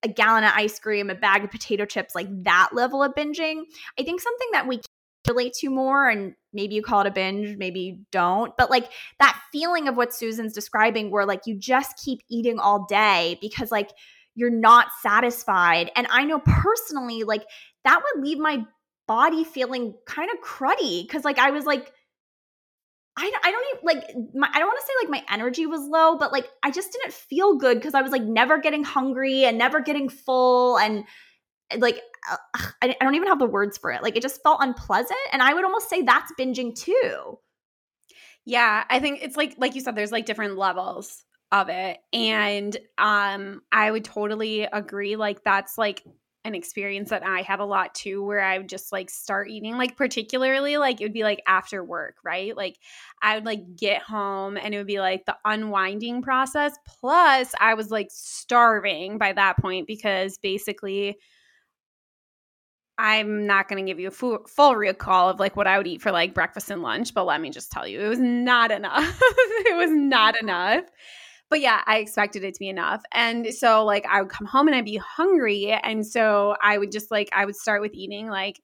a 0.02 0.08
gallon 0.08 0.44
of 0.44 0.52
ice 0.54 0.78
cream, 0.78 1.10
a 1.10 1.14
bag 1.14 1.44
of 1.44 1.50
potato 1.50 1.84
chips, 1.84 2.14
like 2.14 2.28
that 2.44 2.70
level 2.72 3.02
of 3.02 3.14
binging. 3.14 3.62
I 3.98 4.02
think 4.02 4.20
something 4.20 4.48
that 4.52 4.66
we 4.66 4.80
relate 5.26 5.52
to 5.54 5.68
more, 5.68 6.08
and 6.08 6.34
maybe 6.52 6.74
you 6.74 6.82
call 6.82 7.00
it 7.00 7.06
a 7.06 7.10
binge, 7.10 7.56
maybe 7.56 7.80
you 7.80 7.98
don't, 8.12 8.56
but 8.56 8.70
like 8.70 8.90
that 9.18 9.40
feeling 9.52 9.88
of 9.88 9.96
what 9.96 10.14
Susan's 10.14 10.52
describing, 10.52 11.10
where 11.10 11.26
like 11.26 11.42
you 11.46 11.56
just 11.58 11.98
keep 12.02 12.20
eating 12.30 12.58
all 12.58 12.86
day 12.88 13.38
because 13.40 13.70
like 13.70 13.90
you're 14.34 14.50
not 14.50 14.88
satisfied. 15.02 15.90
And 15.96 16.06
I 16.10 16.24
know 16.24 16.40
personally, 16.40 17.24
like 17.24 17.44
that 17.84 18.00
would 18.00 18.24
leave 18.24 18.38
my 18.38 18.64
body 19.08 19.42
feeling 19.42 19.94
kind 20.06 20.30
of 20.30 20.38
cruddy 20.40 21.02
because 21.02 21.24
like 21.24 21.38
I 21.38 21.50
was 21.50 21.64
like, 21.64 21.92
I, 23.18 23.32
I 23.42 23.50
don't 23.50 23.64
even 23.74 23.80
like 23.82 24.34
my, 24.34 24.48
I 24.54 24.58
don't 24.60 24.68
want 24.68 24.78
to 24.78 24.86
say 24.86 24.92
like 25.02 25.10
my 25.10 25.34
energy 25.34 25.66
was 25.66 25.80
low, 25.80 26.16
but 26.16 26.32
like 26.32 26.48
I 26.62 26.70
just 26.70 26.92
didn't 26.92 27.12
feel 27.12 27.56
good 27.56 27.76
because 27.78 27.94
I 27.94 28.02
was 28.02 28.12
like 28.12 28.22
never 28.22 28.58
getting 28.58 28.84
hungry 28.84 29.44
and 29.44 29.58
never 29.58 29.80
getting 29.80 30.08
full 30.08 30.78
and 30.78 31.04
like 31.76 32.00
uh, 32.30 32.36
I, 32.54 32.96
I 33.00 33.04
don't 33.04 33.16
even 33.16 33.28
have 33.28 33.40
the 33.40 33.46
words 33.46 33.76
for 33.76 33.90
it. 33.90 34.02
Like 34.02 34.16
it 34.16 34.22
just 34.22 34.42
felt 34.42 34.62
unpleasant, 34.62 35.18
and 35.32 35.42
I 35.42 35.52
would 35.52 35.64
almost 35.64 35.90
say 35.90 36.02
that's 36.02 36.32
binging 36.38 36.74
too. 36.74 37.38
Yeah, 38.44 38.84
I 38.88 39.00
think 39.00 39.20
it's 39.22 39.36
like 39.36 39.56
like 39.58 39.74
you 39.74 39.80
said, 39.80 39.96
there's 39.96 40.12
like 40.12 40.26
different 40.26 40.56
levels 40.56 41.24
of 41.50 41.68
it, 41.70 41.98
and 42.12 42.76
um, 42.98 43.62
I 43.72 43.90
would 43.90 44.04
totally 44.04 44.62
agree. 44.62 45.16
Like 45.16 45.42
that's 45.42 45.76
like 45.76 46.04
an 46.44 46.54
experience 46.54 47.10
that 47.10 47.26
I 47.26 47.42
had 47.42 47.60
a 47.60 47.64
lot 47.64 47.94
too, 47.94 48.24
where 48.24 48.40
I 48.40 48.58
would 48.58 48.68
just 48.68 48.92
like 48.92 49.10
start 49.10 49.50
eating, 49.50 49.76
like 49.76 49.96
particularly 49.96 50.76
like 50.76 51.00
it 51.00 51.04
would 51.04 51.12
be 51.12 51.24
like 51.24 51.42
after 51.46 51.84
work, 51.84 52.16
right? 52.24 52.56
Like 52.56 52.78
I 53.20 53.34
would 53.34 53.44
like 53.44 53.76
get 53.76 54.02
home 54.02 54.56
and 54.56 54.74
it 54.74 54.78
would 54.78 54.86
be 54.86 55.00
like 55.00 55.26
the 55.26 55.36
unwinding 55.44 56.22
process. 56.22 56.78
Plus, 56.86 57.52
I 57.60 57.74
was 57.74 57.90
like 57.90 58.08
starving 58.10 59.18
by 59.18 59.32
that 59.32 59.58
point 59.58 59.86
because 59.86 60.38
basically 60.38 61.18
I'm 62.98 63.46
not 63.46 63.68
going 63.68 63.84
to 63.84 63.88
give 63.88 64.00
you 64.00 64.08
a 64.08 64.12
full, 64.12 64.40
full 64.48 64.74
recall 64.74 65.28
of 65.28 65.38
like 65.38 65.56
what 65.56 65.68
I 65.68 65.78
would 65.78 65.86
eat 65.86 66.02
for 66.02 66.10
like 66.10 66.34
breakfast 66.34 66.70
and 66.70 66.82
lunch, 66.82 67.14
but 67.14 67.26
let 67.26 67.40
me 67.40 67.50
just 67.50 67.70
tell 67.70 67.86
you, 67.86 68.00
it 68.00 68.08
was 68.08 68.18
not 68.18 68.72
enough. 68.72 69.20
it 69.22 69.76
was 69.76 69.90
not 69.90 70.34
mm-hmm. 70.34 70.48
enough. 70.48 70.84
But 71.50 71.60
yeah, 71.60 71.82
I 71.86 71.98
expected 71.98 72.44
it 72.44 72.54
to 72.54 72.60
be 72.60 72.68
enough. 72.68 73.02
And 73.12 73.52
so 73.54 73.84
like 73.84 74.04
I 74.06 74.20
would 74.22 74.30
come 74.30 74.46
home 74.46 74.68
and 74.68 74.76
I'd 74.76 74.84
be 74.84 74.98
hungry. 74.98 75.72
And 75.72 76.06
so 76.06 76.56
I 76.62 76.78
would 76.78 76.92
just 76.92 77.10
like, 77.10 77.28
I 77.32 77.44
would 77.44 77.56
start 77.56 77.80
with 77.80 77.94
eating 77.94 78.28
like, 78.28 78.60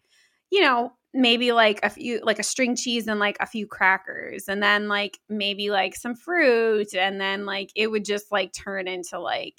you 0.51 0.61
know, 0.61 0.93
maybe 1.15 1.53
like 1.53 1.81
a 1.83 1.91
few, 1.91 2.21
like 2.23 2.39
a 2.39 2.43
string 2.43 2.77
cheese 2.77 3.07
and 3.07 3.19
like 3.21 3.37
a 3.41 3.47
few 3.47 3.67
crackers. 3.67 4.49
And 4.49 4.63
then 4.63 4.89
like 4.89 5.19
maybe 5.29 5.71
like 5.71 5.97
some 5.97 6.15
fruit. 6.15 6.95
And 6.95 7.21
then 7.21 7.47
like 7.47 7.71
it 7.75 7.91
would 7.91 8.05
just 8.05 8.31
like 8.31 8.53
turn 8.53 8.89
into 8.89 9.19
like, 9.19 9.55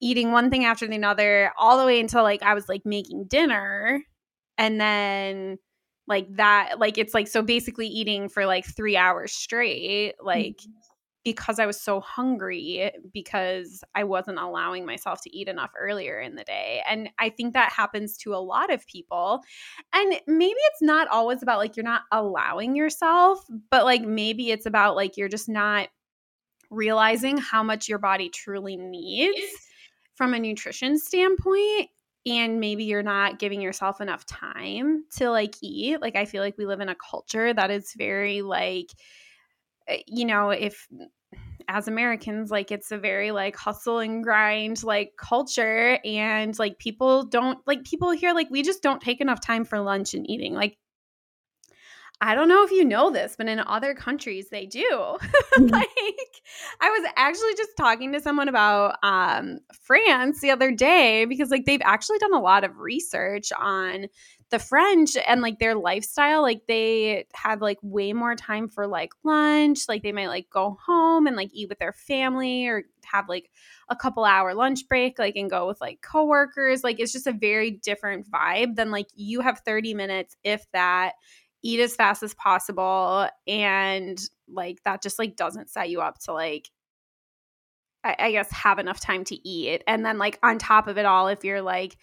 eating 0.00 0.32
one 0.32 0.50
thing 0.50 0.64
after 0.64 0.86
the 0.86 1.02
other 1.04 1.52
all 1.58 1.78
the 1.78 1.84
way 1.84 2.00
until 2.00 2.22
like 2.22 2.42
I 2.42 2.54
was 2.54 2.68
like 2.70 2.86
making 2.86 3.26
dinner 3.26 4.00
and 4.56 4.80
then 4.80 5.58
like 6.06 6.26
that 6.36 6.78
like 6.78 6.96
it's 6.96 7.12
like 7.12 7.28
so 7.28 7.42
basically 7.42 7.86
eating 7.86 8.30
for 8.30 8.46
like 8.46 8.64
3 8.64 8.96
hours 8.96 9.32
straight 9.32 10.14
like 10.22 10.56
mm-hmm 10.56 10.89
because 11.24 11.58
I 11.58 11.66
was 11.66 11.80
so 11.80 12.00
hungry 12.00 12.90
because 13.12 13.84
I 13.94 14.04
wasn't 14.04 14.38
allowing 14.38 14.86
myself 14.86 15.20
to 15.22 15.36
eat 15.36 15.48
enough 15.48 15.70
earlier 15.78 16.18
in 16.18 16.34
the 16.34 16.44
day. 16.44 16.82
And 16.88 17.10
I 17.18 17.28
think 17.28 17.52
that 17.52 17.72
happens 17.72 18.16
to 18.18 18.34
a 18.34 18.36
lot 18.36 18.72
of 18.72 18.86
people. 18.86 19.40
And 19.92 20.18
maybe 20.26 20.58
it's 20.58 20.82
not 20.82 21.08
always 21.08 21.42
about 21.42 21.58
like 21.58 21.76
you're 21.76 21.84
not 21.84 22.02
allowing 22.10 22.74
yourself, 22.74 23.44
but 23.70 23.84
like 23.84 24.02
maybe 24.02 24.50
it's 24.50 24.66
about 24.66 24.96
like 24.96 25.16
you're 25.16 25.28
just 25.28 25.48
not 25.48 25.88
realizing 26.70 27.36
how 27.36 27.62
much 27.62 27.88
your 27.88 27.98
body 27.98 28.28
truly 28.28 28.76
needs 28.76 29.40
from 30.14 30.34
a 30.34 30.38
nutrition 30.38 30.98
standpoint 30.98 31.88
and 32.26 32.60
maybe 32.60 32.84
you're 32.84 33.02
not 33.02 33.38
giving 33.38 33.60
yourself 33.60 34.00
enough 34.00 34.24
time 34.26 35.04
to 35.10 35.30
like 35.30 35.54
eat 35.62 36.00
like 36.00 36.14
i 36.16 36.24
feel 36.24 36.42
like 36.42 36.56
we 36.58 36.66
live 36.66 36.80
in 36.80 36.88
a 36.88 36.94
culture 36.94 37.52
that 37.52 37.70
is 37.70 37.94
very 37.96 38.42
like 38.42 38.90
you 40.06 40.24
know, 40.24 40.50
if 40.50 40.86
as 41.68 41.86
Americans, 41.86 42.50
like 42.50 42.72
it's 42.72 42.90
a 42.90 42.98
very 42.98 43.30
like 43.30 43.56
hustle 43.56 44.00
and 44.00 44.24
grind 44.24 44.82
like 44.82 45.12
culture. 45.16 45.98
And 46.04 46.58
like 46.58 46.78
people 46.78 47.24
don't 47.24 47.58
like 47.66 47.84
people 47.84 48.10
here, 48.10 48.34
like 48.34 48.50
we 48.50 48.62
just 48.62 48.82
don't 48.82 49.00
take 49.00 49.20
enough 49.20 49.40
time 49.40 49.64
for 49.64 49.80
lunch 49.80 50.14
and 50.14 50.28
eating. 50.28 50.54
Like, 50.54 50.76
I 52.20 52.34
don't 52.34 52.48
know 52.48 52.64
if 52.64 52.70
you 52.70 52.84
know 52.84 53.10
this, 53.10 53.34
but 53.36 53.48
in 53.48 53.60
other 53.60 53.94
countries 53.94 54.48
they 54.50 54.66
do. 54.66 55.16
Mm-hmm. 55.58 55.66
like 55.66 55.88
I 56.80 56.90
was 56.90 57.10
actually 57.16 57.54
just 57.56 57.70
talking 57.76 58.12
to 58.12 58.20
someone 58.20 58.48
about 58.48 58.96
um 59.02 59.58
France 59.82 60.40
the 60.40 60.52
other 60.52 60.70
day 60.70 61.24
because 61.24 61.50
like 61.50 61.64
they've 61.64 61.82
actually 61.82 62.18
done 62.18 62.34
a 62.34 62.40
lot 62.40 62.62
of 62.62 62.78
research 62.78 63.50
on 63.58 64.06
the 64.50 64.58
French 64.58 65.16
and 65.26 65.40
like 65.40 65.58
their 65.58 65.74
lifestyle, 65.74 66.42
like 66.42 66.62
they 66.66 67.26
have 67.34 67.60
like 67.60 67.78
way 67.82 68.12
more 68.12 68.34
time 68.34 68.68
for 68.68 68.86
like 68.86 69.12
lunch. 69.24 69.88
Like 69.88 70.02
they 70.02 70.12
might 70.12 70.28
like 70.28 70.50
go 70.50 70.76
home 70.84 71.26
and 71.26 71.36
like 71.36 71.50
eat 71.52 71.68
with 71.68 71.78
their 71.78 71.92
family 71.92 72.66
or 72.66 72.82
have 73.04 73.28
like 73.28 73.50
a 73.88 73.96
couple 73.96 74.24
hour 74.24 74.54
lunch 74.54 74.88
break, 74.88 75.18
like 75.18 75.36
and 75.36 75.48
go 75.50 75.66
with 75.66 75.80
like 75.80 76.02
coworkers. 76.02 76.84
Like 76.84 77.00
it's 77.00 77.12
just 77.12 77.26
a 77.26 77.32
very 77.32 77.70
different 77.70 78.30
vibe 78.30 78.74
than 78.76 78.90
like 78.90 79.06
you 79.14 79.40
have 79.40 79.60
30 79.60 79.94
minutes, 79.94 80.36
if 80.42 80.64
that, 80.72 81.12
eat 81.62 81.80
as 81.80 81.94
fast 81.94 82.22
as 82.22 82.34
possible. 82.34 83.28
And 83.46 84.20
like 84.48 84.82
that 84.84 85.02
just 85.02 85.18
like 85.18 85.36
doesn't 85.36 85.70
set 85.70 85.90
you 85.90 86.00
up 86.00 86.18
to 86.20 86.32
like 86.32 86.68
I, 88.02 88.16
I 88.18 88.32
guess 88.32 88.50
have 88.52 88.78
enough 88.78 89.00
time 89.00 89.24
to 89.24 89.48
eat. 89.48 89.82
And 89.86 90.04
then 90.04 90.18
like 90.18 90.38
on 90.42 90.58
top 90.58 90.88
of 90.88 90.98
it 90.98 91.04
all, 91.04 91.28
if 91.28 91.44
you're 91.44 91.62
like 91.62 91.96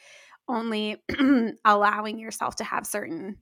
only 0.47 1.01
allowing 1.65 2.19
yourself 2.19 2.55
to 2.57 2.63
have 2.63 2.85
certain 2.85 3.37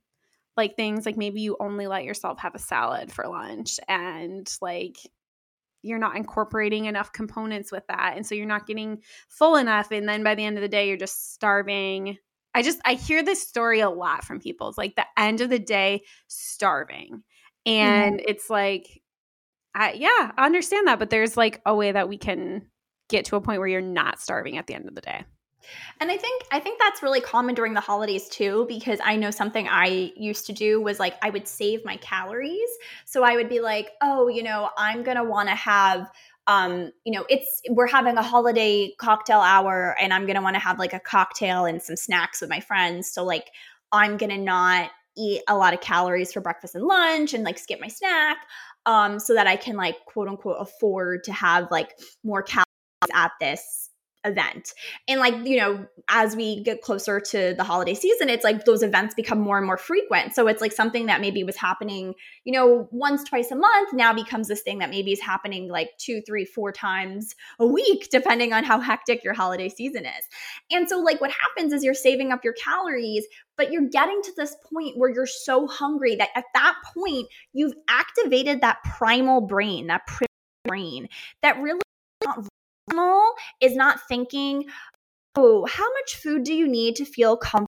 like 0.56 0.76
things 0.76 1.04
like 1.04 1.16
maybe 1.16 1.40
you 1.40 1.56
only 1.60 1.86
let 1.86 2.04
yourself 2.04 2.38
have 2.38 2.54
a 2.54 2.58
salad 2.58 3.12
for 3.12 3.26
lunch 3.26 3.78
and 3.88 4.56
like 4.60 4.96
you're 5.82 5.98
not 5.98 6.16
incorporating 6.16 6.86
enough 6.86 7.12
components 7.12 7.70
with 7.70 7.86
that 7.88 8.14
and 8.16 8.26
so 8.26 8.34
you're 8.34 8.46
not 8.46 8.66
getting 8.66 9.00
full 9.28 9.56
enough 9.56 9.90
and 9.90 10.08
then 10.08 10.22
by 10.22 10.34
the 10.34 10.44
end 10.44 10.56
of 10.56 10.62
the 10.62 10.68
day 10.68 10.88
you're 10.88 10.96
just 10.96 11.34
starving 11.34 12.16
i 12.54 12.62
just 12.62 12.80
i 12.84 12.94
hear 12.94 13.22
this 13.22 13.46
story 13.46 13.80
a 13.80 13.90
lot 13.90 14.24
from 14.24 14.40
people 14.40 14.68
it's 14.68 14.78
like 14.78 14.96
the 14.96 15.06
end 15.16 15.40
of 15.40 15.50
the 15.50 15.58
day 15.58 16.02
starving 16.26 17.22
and 17.64 18.16
mm-hmm. 18.16 18.28
it's 18.28 18.50
like 18.50 19.02
I, 19.74 19.92
yeah 19.92 20.32
i 20.36 20.46
understand 20.46 20.86
that 20.88 20.98
but 20.98 21.10
there's 21.10 21.36
like 21.36 21.60
a 21.66 21.74
way 21.74 21.92
that 21.92 22.08
we 22.08 22.18
can 22.18 22.66
get 23.08 23.26
to 23.26 23.36
a 23.36 23.40
point 23.40 23.60
where 23.60 23.68
you're 23.68 23.80
not 23.82 24.20
starving 24.20 24.56
at 24.56 24.66
the 24.66 24.74
end 24.74 24.88
of 24.88 24.94
the 24.94 25.00
day 25.02 25.24
and 26.00 26.10
I 26.10 26.16
think 26.16 26.42
I 26.50 26.60
think 26.60 26.78
that's 26.80 27.02
really 27.02 27.20
common 27.20 27.54
during 27.54 27.74
the 27.74 27.80
holidays 27.80 28.28
too 28.28 28.66
because 28.68 28.98
I 29.04 29.16
know 29.16 29.30
something 29.30 29.68
I 29.68 30.12
used 30.16 30.46
to 30.46 30.52
do 30.52 30.80
was 30.80 30.98
like 30.98 31.14
I 31.22 31.30
would 31.30 31.48
save 31.48 31.84
my 31.84 31.96
calories. 31.96 32.70
So 33.04 33.22
I 33.22 33.36
would 33.36 33.48
be 33.48 33.60
like, 33.60 33.90
"Oh, 34.02 34.28
you 34.28 34.42
know, 34.42 34.70
I'm 34.76 35.02
going 35.02 35.16
to 35.16 35.24
want 35.24 35.48
to 35.48 35.54
have 35.54 36.10
um, 36.46 36.92
you 37.04 37.12
know, 37.12 37.24
it's 37.28 37.60
we're 37.70 37.88
having 37.88 38.16
a 38.16 38.22
holiday 38.22 38.94
cocktail 38.98 39.40
hour 39.40 39.96
and 40.00 40.14
I'm 40.14 40.26
gonna 40.26 40.42
want 40.42 40.54
to 40.54 40.60
have 40.60 40.78
like 40.78 40.92
a 40.92 41.00
cocktail 41.00 41.64
and 41.64 41.82
some 41.82 41.96
snacks 41.96 42.40
with 42.40 42.50
my 42.50 42.60
friends. 42.60 43.10
So 43.10 43.24
like 43.24 43.50
I'm 43.92 44.16
gonna 44.16 44.38
not 44.38 44.90
eat 45.16 45.42
a 45.48 45.56
lot 45.56 45.74
of 45.74 45.80
calories 45.80 46.32
for 46.32 46.40
breakfast 46.40 46.74
and 46.74 46.84
lunch 46.84 47.34
and 47.34 47.42
like 47.42 47.58
skip 47.58 47.80
my 47.80 47.88
snack 47.88 48.36
um, 48.84 49.18
so 49.18 49.34
that 49.34 49.46
I 49.46 49.56
can 49.56 49.76
like 49.76 49.96
quote 50.04 50.28
unquote 50.28 50.58
afford 50.60 51.24
to 51.24 51.32
have 51.32 51.70
like 51.70 51.98
more 52.22 52.42
calories 52.42 52.64
at 53.12 53.32
this 53.40 53.90
event. 54.26 54.74
And 55.08 55.20
like, 55.20 55.34
you 55.46 55.56
know, 55.56 55.86
as 56.08 56.36
we 56.36 56.62
get 56.62 56.82
closer 56.82 57.20
to 57.20 57.54
the 57.56 57.64
holiday 57.64 57.94
season, 57.94 58.28
it's 58.28 58.44
like 58.44 58.64
those 58.64 58.82
events 58.82 59.14
become 59.14 59.40
more 59.40 59.56
and 59.56 59.66
more 59.66 59.76
frequent. 59.76 60.34
So 60.34 60.48
it's 60.48 60.60
like 60.60 60.72
something 60.72 61.06
that 61.06 61.20
maybe 61.20 61.44
was 61.44 61.56
happening, 61.56 62.14
you 62.44 62.52
know, 62.52 62.88
once, 62.90 63.24
twice 63.24 63.50
a 63.50 63.56
month 63.56 63.92
now 63.92 64.12
becomes 64.12 64.48
this 64.48 64.62
thing 64.62 64.78
that 64.80 64.90
maybe 64.90 65.12
is 65.12 65.20
happening 65.20 65.68
like 65.68 65.90
two, 65.98 66.20
three, 66.26 66.44
four 66.44 66.72
times 66.72 67.34
a 67.58 67.66
week, 67.66 68.08
depending 68.12 68.52
on 68.52 68.64
how 68.64 68.80
hectic 68.80 69.24
your 69.24 69.34
holiday 69.34 69.68
season 69.68 70.04
is. 70.04 70.24
And 70.70 70.88
so, 70.88 70.98
like, 70.98 71.20
what 71.20 71.30
happens 71.30 71.72
is 71.72 71.84
you're 71.84 71.94
saving 71.94 72.32
up 72.32 72.44
your 72.44 72.54
calories, 72.54 73.24
but 73.56 73.72
you're 73.72 73.88
getting 73.88 74.20
to 74.22 74.32
this 74.36 74.56
point 74.72 74.98
where 74.98 75.10
you're 75.10 75.26
so 75.26 75.66
hungry 75.66 76.16
that 76.16 76.28
at 76.34 76.44
that 76.54 76.74
point, 76.94 77.26
you've 77.52 77.74
activated 77.88 78.60
that 78.60 78.78
primal 78.84 79.40
brain, 79.40 79.86
that 79.86 80.02
brain 80.66 81.08
that 81.42 81.60
really 81.60 81.80
is 83.60 83.74
not 83.74 84.00
thinking, 84.08 84.64
oh, 85.36 85.66
how 85.66 85.84
much 85.84 86.16
food 86.16 86.44
do 86.44 86.54
you 86.54 86.66
need 86.68 86.96
to 86.96 87.04
feel 87.04 87.36
comfortable? 87.36 87.66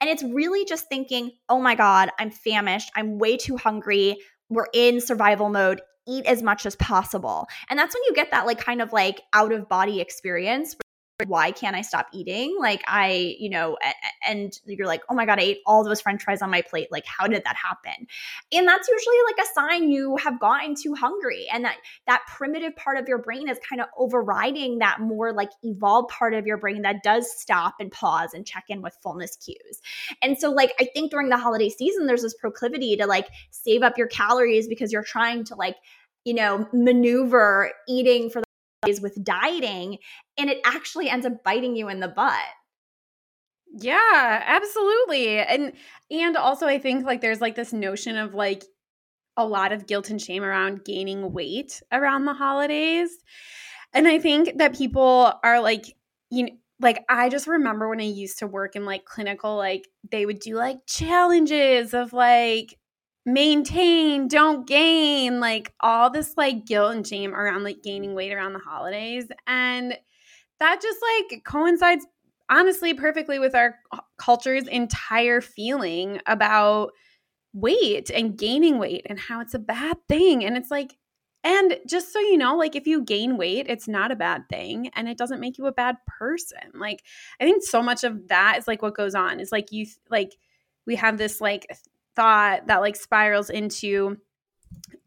And 0.00 0.08
it's 0.08 0.22
really 0.22 0.64
just 0.64 0.88
thinking, 0.88 1.32
oh 1.48 1.60
my 1.60 1.74
God, 1.74 2.10
I'm 2.18 2.30
famished. 2.30 2.90
I'm 2.96 3.18
way 3.18 3.36
too 3.36 3.56
hungry. 3.56 4.18
We're 4.48 4.68
in 4.72 5.00
survival 5.00 5.50
mode. 5.50 5.82
Eat 6.08 6.24
as 6.26 6.42
much 6.42 6.64
as 6.66 6.76
possible. 6.76 7.46
And 7.68 7.78
that's 7.78 7.94
when 7.94 8.02
you 8.04 8.14
get 8.14 8.30
that, 8.30 8.46
like, 8.46 8.58
kind 8.58 8.80
of 8.80 8.92
like 8.92 9.20
out 9.32 9.52
of 9.52 9.68
body 9.68 10.00
experience 10.00 10.74
why 11.28 11.50
can't 11.50 11.76
I 11.76 11.82
stop 11.82 12.08
eating? 12.12 12.56
Like 12.58 12.82
I, 12.86 13.36
you 13.38 13.50
know, 13.50 13.76
and 14.26 14.52
you're 14.64 14.86
like, 14.86 15.02
oh 15.08 15.14
my 15.14 15.26
God, 15.26 15.38
I 15.38 15.42
ate 15.42 15.58
all 15.66 15.84
those 15.84 16.00
french 16.00 16.22
fries 16.22 16.42
on 16.42 16.50
my 16.50 16.62
plate. 16.62 16.88
Like, 16.90 17.04
how 17.06 17.26
did 17.26 17.44
that 17.44 17.56
happen? 17.56 18.06
And 18.52 18.66
that's 18.66 18.88
usually 18.88 19.16
like 19.26 19.46
a 19.46 19.52
sign 19.54 19.90
you 19.90 20.16
have 20.16 20.40
gotten 20.40 20.74
too 20.74 20.94
hungry. 20.94 21.46
And 21.52 21.64
that 21.64 21.76
that 22.06 22.22
primitive 22.28 22.74
part 22.76 22.98
of 22.98 23.08
your 23.08 23.18
brain 23.18 23.48
is 23.48 23.58
kind 23.68 23.80
of 23.80 23.88
overriding 23.96 24.78
that 24.78 25.00
more 25.00 25.32
like 25.32 25.50
evolved 25.62 26.10
part 26.10 26.34
of 26.34 26.46
your 26.46 26.56
brain 26.56 26.82
that 26.82 27.02
does 27.02 27.30
stop 27.30 27.74
and 27.80 27.90
pause 27.90 28.34
and 28.34 28.46
check 28.46 28.64
in 28.68 28.82
with 28.82 28.96
fullness 29.02 29.36
cues. 29.36 29.80
And 30.22 30.38
so 30.38 30.50
like 30.50 30.72
I 30.80 30.88
think 30.92 31.10
during 31.10 31.28
the 31.28 31.38
holiday 31.38 31.68
season, 31.68 32.06
there's 32.06 32.22
this 32.22 32.34
proclivity 32.34 32.96
to 32.96 33.06
like 33.06 33.28
save 33.50 33.82
up 33.82 33.98
your 33.98 34.08
calories 34.08 34.68
because 34.68 34.92
you're 34.92 35.02
trying 35.02 35.44
to 35.44 35.54
like, 35.54 35.76
you 36.24 36.34
know, 36.34 36.68
maneuver 36.72 37.72
eating 37.88 38.30
for 38.30 38.42
the 38.82 38.98
with 39.00 39.22
dieting 39.22 39.98
and 40.38 40.50
it 40.50 40.60
actually 40.64 41.08
ends 41.08 41.26
up 41.26 41.44
biting 41.44 41.76
you 41.76 41.88
in 41.88 42.00
the 42.00 42.08
butt. 42.08 42.34
Yeah, 43.72 44.42
absolutely. 44.46 45.38
And 45.38 45.72
and 46.10 46.36
also 46.36 46.66
I 46.66 46.78
think 46.78 47.04
like 47.04 47.20
there's 47.20 47.40
like 47.40 47.54
this 47.54 47.72
notion 47.72 48.16
of 48.16 48.34
like 48.34 48.64
a 49.36 49.46
lot 49.46 49.72
of 49.72 49.86
guilt 49.86 50.10
and 50.10 50.20
shame 50.20 50.42
around 50.42 50.84
gaining 50.84 51.32
weight 51.32 51.82
around 51.92 52.24
the 52.24 52.34
holidays. 52.34 53.10
And 53.92 54.08
I 54.08 54.18
think 54.18 54.58
that 54.58 54.76
people 54.76 55.32
are 55.44 55.60
like 55.60 55.94
you 56.30 56.46
know 56.46 56.52
like 56.80 57.04
I 57.08 57.28
just 57.28 57.46
remember 57.46 57.88
when 57.88 58.00
I 58.00 58.04
used 58.04 58.38
to 58.38 58.46
work 58.46 58.74
in 58.74 58.86
like 58.86 59.04
clinical 59.04 59.56
like 59.56 59.86
they 60.10 60.26
would 60.26 60.40
do 60.40 60.56
like 60.56 60.78
challenges 60.86 61.94
of 61.94 62.12
like 62.12 62.78
maintain, 63.26 64.28
don't 64.28 64.66
gain, 64.66 65.40
like 65.40 65.72
all 65.80 66.10
this 66.10 66.34
like 66.36 66.66
guilt 66.66 66.94
and 66.94 67.06
shame 67.06 67.34
around 67.34 67.64
like 67.64 67.82
gaining 67.82 68.14
weight 68.14 68.32
around 68.32 68.54
the 68.54 68.58
holidays. 68.58 69.26
And 69.46 69.96
that 70.58 70.80
just 70.82 70.98
like 71.30 71.44
coincides 71.44 72.06
honestly 72.48 72.94
perfectly 72.94 73.38
with 73.38 73.54
our 73.54 73.76
culture's 74.18 74.66
entire 74.66 75.40
feeling 75.40 76.20
about 76.26 76.90
weight 77.52 78.10
and 78.10 78.36
gaining 78.36 78.78
weight 78.78 79.06
and 79.08 79.18
how 79.18 79.40
it's 79.40 79.54
a 79.54 79.58
bad 79.58 79.96
thing. 80.08 80.44
And 80.44 80.56
it's 80.56 80.70
like, 80.70 80.96
and 81.42 81.78
just 81.86 82.12
so 82.12 82.20
you 82.20 82.36
know, 82.36 82.56
like 82.56 82.76
if 82.76 82.86
you 82.86 83.02
gain 83.02 83.38
weight, 83.38 83.66
it's 83.68 83.88
not 83.88 84.12
a 84.12 84.16
bad 84.16 84.42
thing 84.50 84.90
and 84.94 85.08
it 85.08 85.16
doesn't 85.16 85.40
make 85.40 85.56
you 85.56 85.66
a 85.66 85.72
bad 85.72 85.96
person. 86.06 86.58
Like 86.74 87.02
I 87.40 87.44
think 87.44 87.62
so 87.62 87.82
much 87.82 88.04
of 88.04 88.28
that 88.28 88.58
is 88.58 88.68
like 88.68 88.82
what 88.82 88.94
goes 88.94 89.14
on 89.14 89.40
is 89.40 89.50
like 89.50 89.72
you 89.72 89.86
like 90.10 90.36
we 90.86 90.96
have 90.96 91.16
this 91.16 91.40
like 91.40 91.66
thought 92.20 92.66
that 92.66 92.82
like 92.82 92.96
spirals 92.96 93.48
into 93.48 94.18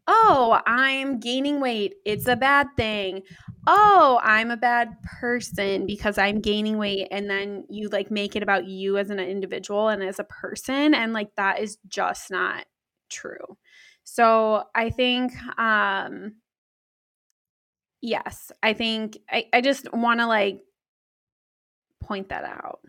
oh, 0.06 0.60
I'm 0.66 1.20
gaining 1.20 1.60
weight. 1.60 1.94
It's 2.04 2.26
a 2.26 2.36
bad 2.36 2.66
thing. 2.76 3.22
Oh, 3.66 4.20
I'm 4.22 4.50
a 4.50 4.56
bad 4.56 5.00
person 5.20 5.86
because 5.86 6.18
I'm 6.18 6.40
gaining 6.40 6.76
weight. 6.76 7.08
And 7.10 7.30
then 7.30 7.64
you 7.70 7.88
like 7.88 8.10
make 8.10 8.36
it 8.36 8.42
about 8.42 8.66
you 8.66 8.98
as 8.98 9.10
an 9.10 9.20
individual 9.20 9.88
and 9.88 10.02
as 10.02 10.18
a 10.18 10.24
person. 10.24 10.92
And 10.92 11.12
like 11.12 11.28
that 11.36 11.60
is 11.60 11.78
just 11.86 12.30
not 12.30 12.66
true. 13.08 13.56
So 14.02 14.64
I 14.74 14.90
think, 14.90 15.32
um, 15.58 16.34
yes, 18.02 18.52
I 18.62 18.74
think 18.74 19.16
I, 19.30 19.46
I 19.52 19.60
just 19.62 19.90
want 19.94 20.20
to 20.20 20.26
like 20.26 20.60
point 22.02 22.28
that 22.28 22.44
out. 22.44 22.80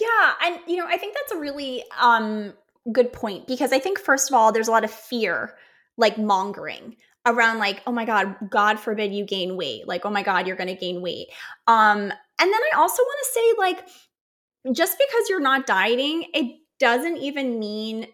Yeah. 0.00 0.32
And, 0.44 0.60
you 0.66 0.78
know, 0.78 0.86
I 0.88 0.96
think 0.96 1.14
that's 1.14 1.32
a 1.32 1.38
really 1.38 1.84
um, 2.00 2.54
good 2.92 3.12
point 3.12 3.46
because 3.46 3.72
I 3.72 3.78
think 3.78 3.98
first 3.98 4.30
of 4.30 4.34
all, 4.34 4.52
there's 4.52 4.68
a 4.68 4.72
lot 4.72 4.84
of 4.84 4.90
fear, 4.90 5.54
like 5.96 6.18
mongering 6.18 6.96
around 7.26 7.58
like, 7.58 7.82
oh 7.86 7.92
my 7.92 8.04
God, 8.04 8.34
God 8.48 8.80
forbid 8.80 9.12
you 9.12 9.24
gain 9.24 9.56
weight. 9.56 9.86
Like, 9.86 10.06
oh 10.06 10.10
my 10.10 10.22
God, 10.22 10.46
you're 10.46 10.56
gonna 10.56 10.76
gain 10.76 11.02
weight. 11.02 11.28
Um, 11.66 11.98
and 12.00 12.12
then 12.38 12.60
I 12.72 12.76
also 12.76 13.02
want 13.02 13.18
to 13.22 13.32
say, 13.32 13.52
like, 13.58 14.74
just 14.74 14.98
because 14.98 15.28
you're 15.28 15.40
not 15.40 15.66
dieting, 15.66 16.24
it 16.34 16.56
doesn't 16.78 17.18
even 17.18 17.58
mean 17.58 18.06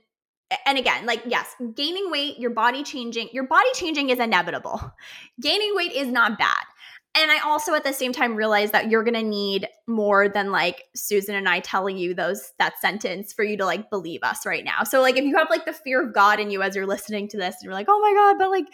and 0.64 0.78
again, 0.78 1.06
like, 1.06 1.22
yes, 1.26 1.56
gaining 1.74 2.08
weight, 2.08 2.38
your 2.38 2.50
body 2.50 2.84
changing, 2.84 3.28
your 3.32 3.48
body 3.48 3.68
changing 3.74 4.10
is 4.10 4.20
inevitable. 4.20 4.80
Gaining 5.40 5.74
weight 5.74 5.90
is 5.90 6.06
not 6.06 6.38
bad 6.38 6.64
and 7.16 7.30
I 7.30 7.38
also 7.40 7.74
at 7.74 7.84
the 7.84 7.92
same 7.92 8.12
time 8.12 8.36
realize 8.36 8.70
that 8.72 8.90
you're 8.90 9.04
gonna 9.04 9.22
need 9.22 9.68
more 9.86 10.28
than 10.28 10.50
like 10.50 10.84
Susan 10.94 11.34
and 11.34 11.48
I 11.48 11.60
telling 11.60 11.96
you 11.96 12.14
those 12.14 12.52
that 12.58 12.78
sentence 12.80 13.32
for 13.32 13.44
you 13.44 13.56
to 13.56 13.64
like 13.64 13.90
believe 13.90 14.22
us 14.22 14.44
right 14.44 14.64
now. 14.64 14.84
So 14.84 15.00
like 15.00 15.16
if 15.16 15.24
you 15.24 15.36
have 15.36 15.48
like 15.50 15.64
the 15.64 15.72
fear 15.72 16.02
of 16.06 16.14
God 16.14 16.40
in 16.40 16.50
you 16.50 16.62
as 16.62 16.76
you're 16.76 16.86
listening 16.86 17.28
to 17.28 17.36
this 17.36 17.56
and 17.56 17.64
you're 17.64 17.74
like, 17.74 17.86
oh 17.88 18.00
my 18.00 18.12
God, 18.12 18.38
but 18.38 18.50
like 18.50 18.66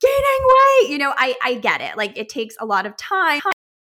gaining 0.00 0.48
weight, 0.82 0.90
you 0.90 0.98
know, 0.98 1.12
I 1.16 1.34
I 1.42 1.54
get 1.54 1.80
it. 1.80 1.96
Like 1.96 2.16
it 2.16 2.28
takes 2.28 2.56
a 2.60 2.66
lot 2.66 2.86
of 2.86 2.96
time 2.96 3.40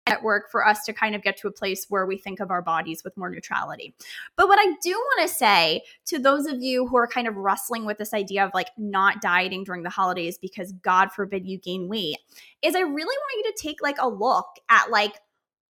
at 0.08 0.22
work 0.22 0.52
for 0.52 0.66
us 0.66 0.84
to 0.86 0.94
kind 0.94 1.16
of 1.16 1.24
get 1.24 1.38
to 1.38 1.48
a 1.48 1.52
place 1.52 1.88
where 1.90 2.06
we 2.06 2.18
think 2.18 2.40
of 2.40 2.52
our 2.52 2.62
bodies 2.62 3.04
with 3.04 3.18
more 3.18 3.30
neutrality. 3.30 3.96
But 4.36 4.48
what 4.48 4.60
I 4.60 4.76
do 4.82 4.92
want 4.92 5.28
to 5.28 5.36
say 5.36 5.82
to 6.06 6.20
those 6.20 6.46
of 6.46 6.62
you 6.62 6.88
who 6.88 6.98
are 6.98 7.08
kind 7.08 7.28
of 7.28 7.36
wrestling 7.36 7.86
with 7.86 7.98
this 7.98 8.14
idea 8.14 8.46
of 8.46 8.52
like 8.54 8.70
not 8.78 9.22
dieting 9.22 9.64
during 9.64 9.84
the 9.84 9.90
holidays 9.90 10.38
because 10.38 10.74
God 10.74 11.12
forbid 11.12 11.48
you 11.48 11.58
gain 11.58 11.88
weight 11.88 12.18
is 12.62 12.76
I 12.76 12.82
really 12.82 12.94
want 12.96 13.46
you 13.46 13.52
to 13.52 13.62
take 13.62 13.82
like 13.82 13.98
a 14.00 14.08
look 14.08 14.48
at 14.70 14.92
like 14.92 15.16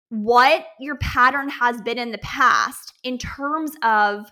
what 0.09 0.65
your 0.79 0.95
pattern 0.97 1.49
has 1.49 1.81
been 1.81 1.97
in 1.97 2.11
the 2.11 2.19
past 2.19 2.93
in 3.03 3.17
terms 3.17 3.71
of 3.83 4.31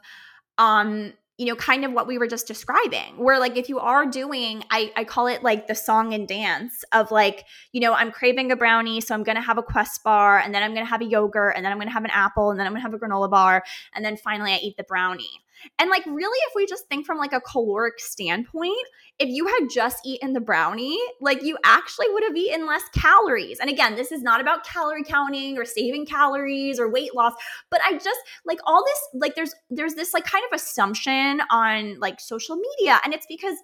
um 0.57 1.13
you 1.37 1.47
know, 1.47 1.55
kind 1.55 1.83
of 1.83 1.91
what 1.91 2.07
we 2.07 2.17
were 2.17 2.27
just 2.27 2.45
describing, 2.45 3.17
where 3.17 3.39
like 3.39 3.57
if 3.57 3.67
you 3.67 3.79
are 3.79 4.05
doing, 4.05 4.63
I, 4.69 4.91
I 4.95 5.03
call 5.03 5.27
it 5.27 5.41
like 5.41 5.67
the 5.67 5.73
song 5.73 6.13
and 6.13 6.27
dance 6.27 6.83
of 6.91 7.09
like, 7.09 7.45
you 7.71 7.81
know, 7.81 7.93
I'm 7.93 8.11
craving 8.11 8.51
a 8.51 8.55
brownie, 8.55 9.01
so 9.01 9.15
I'm 9.15 9.23
gonna 9.23 9.41
have 9.41 9.57
a 9.57 9.63
quest 9.63 10.03
bar, 10.03 10.37
and 10.37 10.53
then 10.53 10.61
I'm 10.61 10.73
gonna 10.73 10.85
have 10.85 11.01
a 11.01 11.05
yogurt, 11.05 11.53
and 11.55 11.65
then 11.65 11.71
I'm 11.71 11.79
gonna 11.79 11.91
have 11.91 12.05
an 12.05 12.11
apple, 12.11 12.51
and 12.51 12.59
then 12.59 12.67
I'm 12.67 12.73
gonna 12.73 12.83
have 12.83 12.93
a 12.93 12.99
granola 12.99 13.29
bar, 13.29 13.63
and 13.95 14.05
then 14.05 14.17
finally 14.17 14.51
I 14.51 14.57
eat 14.57 14.77
the 14.77 14.83
brownie. 14.83 15.41
And 15.79 15.89
like, 15.89 16.05
really, 16.05 16.37
if 16.47 16.53
we 16.55 16.65
just 16.65 16.87
think 16.87 17.05
from 17.05 17.17
like 17.17 17.33
a 17.33 17.41
caloric 17.41 17.99
standpoint, 17.99 18.77
if 19.19 19.29
you 19.29 19.47
had 19.47 19.69
just 19.69 20.05
eaten 20.05 20.33
the 20.33 20.39
brownie, 20.39 20.99
like 21.19 21.43
you 21.43 21.57
actually 21.63 22.07
would 22.09 22.23
have 22.23 22.35
eaten 22.35 22.65
less 22.65 22.83
calories. 22.95 23.59
And 23.59 23.69
again, 23.69 23.95
this 23.95 24.11
is 24.11 24.21
not 24.23 24.41
about 24.41 24.65
calorie 24.65 25.03
counting 25.03 25.57
or 25.57 25.65
saving 25.65 26.05
calories 26.05 26.79
or 26.79 26.91
weight 26.91 27.13
loss, 27.15 27.33
but 27.69 27.81
I 27.83 27.93
just 27.93 28.19
like 28.45 28.59
all 28.65 28.83
this, 28.83 29.21
like, 29.21 29.35
there's, 29.35 29.53
there's 29.69 29.93
this 29.95 30.13
like 30.13 30.25
kind 30.25 30.43
of 30.51 30.55
assumption 30.55 31.41
on 31.49 31.99
like 31.99 32.19
social 32.19 32.55
media. 32.55 32.99
And 33.03 33.13
it's 33.13 33.25
because 33.27 33.57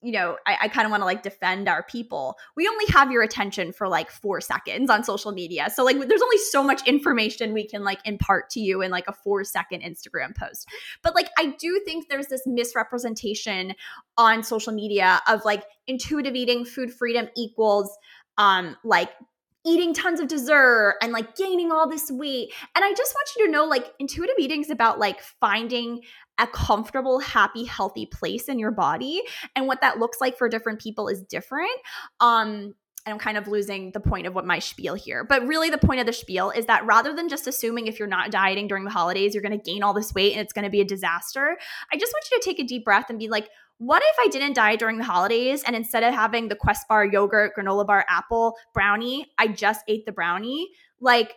you 0.00 0.12
know, 0.12 0.36
I, 0.46 0.56
I 0.62 0.68
kind 0.68 0.86
of 0.86 0.90
want 0.90 1.00
to 1.00 1.04
like 1.04 1.22
defend 1.22 1.68
our 1.68 1.82
people. 1.82 2.36
We 2.56 2.68
only 2.68 2.84
have 2.90 3.10
your 3.10 3.22
attention 3.22 3.72
for 3.72 3.88
like 3.88 4.10
four 4.10 4.40
seconds 4.40 4.90
on 4.90 5.02
social 5.02 5.32
media. 5.32 5.70
So, 5.74 5.84
like, 5.84 5.98
there's 5.98 6.22
only 6.22 6.38
so 6.38 6.62
much 6.62 6.86
information 6.86 7.52
we 7.52 7.66
can 7.66 7.82
like 7.82 7.98
impart 8.04 8.48
to 8.50 8.60
you 8.60 8.80
in 8.80 8.90
like 8.92 9.08
a 9.08 9.12
four 9.12 9.42
second 9.42 9.82
Instagram 9.82 10.36
post. 10.36 10.68
But 11.02 11.14
like, 11.16 11.30
I 11.36 11.54
do 11.58 11.80
think 11.84 12.08
there's 12.08 12.28
this 12.28 12.46
misrepresentation 12.46 13.74
on 14.16 14.44
social 14.44 14.72
media 14.72 15.20
of 15.26 15.44
like 15.44 15.64
intuitive 15.88 16.36
eating, 16.36 16.64
food 16.64 16.92
freedom 16.92 17.28
equals 17.36 17.96
um 18.36 18.76
like 18.84 19.10
eating 19.68 19.92
tons 19.92 20.20
of 20.20 20.28
dessert 20.28 20.96
and 21.02 21.12
like 21.12 21.36
gaining 21.36 21.70
all 21.70 21.88
this 21.88 22.10
weight. 22.10 22.52
And 22.74 22.84
I 22.84 22.92
just 22.94 23.14
want 23.14 23.28
you 23.36 23.46
to 23.46 23.52
know 23.52 23.64
like 23.64 23.92
intuitive 23.98 24.36
eating 24.38 24.62
is 24.62 24.70
about 24.70 24.98
like 24.98 25.20
finding 25.40 26.00
a 26.38 26.46
comfortable, 26.46 27.18
happy, 27.18 27.64
healthy 27.64 28.06
place 28.06 28.48
in 28.48 28.58
your 28.58 28.70
body. 28.70 29.22
And 29.56 29.66
what 29.66 29.80
that 29.80 29.98
looks 29.98 30.20
like 30.20 30.38
for 30.38 30.48
different 30.48 30.80
people 30.80 31.08
is 31.08 31.22
different. 31.22 31.70
Um, 32.20 32.74
and 33.04 33.14
I'm 33.14 33.18
kind 33.18 33.38
of 33.38 33.48
losing 33.48 33.92
the 33.92 34.00
point 34.00 34.26
of 34.26 34.34
what 34.34 34.44
my 34.44 34.58
spiel 34.58 34.94
here. 34.94 35.24
But 35.24 35.46
really, 35.46 35.70
the 35.70 35.78
point 35.78 36.00
of 36.00 36.06
the 36.06 36.12
spiel 36.12 36.50
is 36.50 36.66
that 36.66 36.84
rather 36.84 37.14
than 37.14 37.28
just 37.28 37.46
assuming 37.46 37.86
if 37.86 37.98
you're 37.98 38.06
not 38.08 38.30
dieting 38.30 38.68
during 38.68 38.84
the 38.84 38.90
holidays, 38.90 39.34
you're 39.34 39.42
going 39.42 39.58
to 39.58 39.70
gain 39.70 39.82
all 39.82 39.94
this 39.94 40.12
weight 40.14 40.32
and 40.32 40.40
it's 40.40 40.52
going 40.52 40.64
to 40.64 40.70
be 40.70 40.80
a 40.80 40.84
disaster, 40.84 41.56
I 41.92 41.96
just 41.96 42.12
want 42.12 42.24
you 42.30 42.38
to 42.38 42.44
take 42.44 42.58
a 42.58 42.64
deep 42.64 42.84
breath 42.84 43.08
and 43.08 43.18
be 43.18 43.28
like, 43.28 43.48
what 43.78 44.02
if 44.04 44.16
I 44.20 44.28
didn't 44.28 44.54
die 44.54 44.76
during 44.76 44.98
the 44.98 45.04
holidays 45.04 45.62
and 45.62 45.74
instead 45.74 46.02
of 46.02 46.12
having 46.12 46.48
the 46.48 46.56
Quest 46.56 46.88
bar, 46.88 47.04
yogurt, 47.04 47.52
granola 47.56 47.86
bar, 47.86 48.04
apple, 48.08 48.56
brownie, 48.74 49.26
I 49.38 49.48
just 49.48 49.84
ate 49.88 50.04
the 50.04 50.12
brownie? 50.12 50.68
Like, 51.00 51.34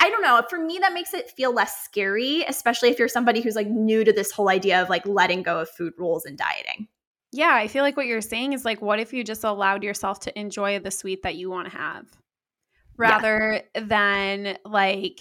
I 0.00 0.10
don't 0.10 0.22
know. 0.22 0.42
For 0.50 0.58
me, 0.58 0.78
that 0.78 0.92
makes 0.92 1.14
it 1.14 1.30
feel 1.30 1.54
less 1.54 1.82
scary, 1.82 2.44
especially 2.46 2.90
if 2.90 2.98
you're 2.98 3.08
somebody 3.08 3.40
who's 3.40 3.56
like 3.56 3.68
new 3.68 4.04
to 4.04 4.12
this 4.12 4.30
whole 4.30 4.50
idea 4.50 4.82
of 4.82 4.90
like 4.90 5.06
letting 5.06 5.42
go 5.42 5.60
of 5.60 5.70
food 5.70 5.94
rules 5.96 6.26
and 6.26 6.36
dieting. 6.36 6.86
Yeah, 7.32 7.54
I 7.54 7.66
feel 7.66 7.82
like 7.82 7.96
what 7.96 8.06
you're 8.06 8.20
saying 8.20 8.52
is 8.52 8.64
like, 8.64 8.82
what 8.82 9.00
if 9.00 9.12
you 9.14 9.24
just 9.24 9.44
allowed 9.44 9.82
yourself 9.82 10.20
to 10.20 10.38
enjoy 10.38 10.80
the 10.80 10.90
sweet 10.90 11.22
that 11.22 11.36
you 11.36 11.48
want 11.48 11.70
to 11.70 11.76
have 11.76 12.06
rather 12.98 13.62
yeah. 13.74 13.82
than 13.82 14.58
like 14.66 15.20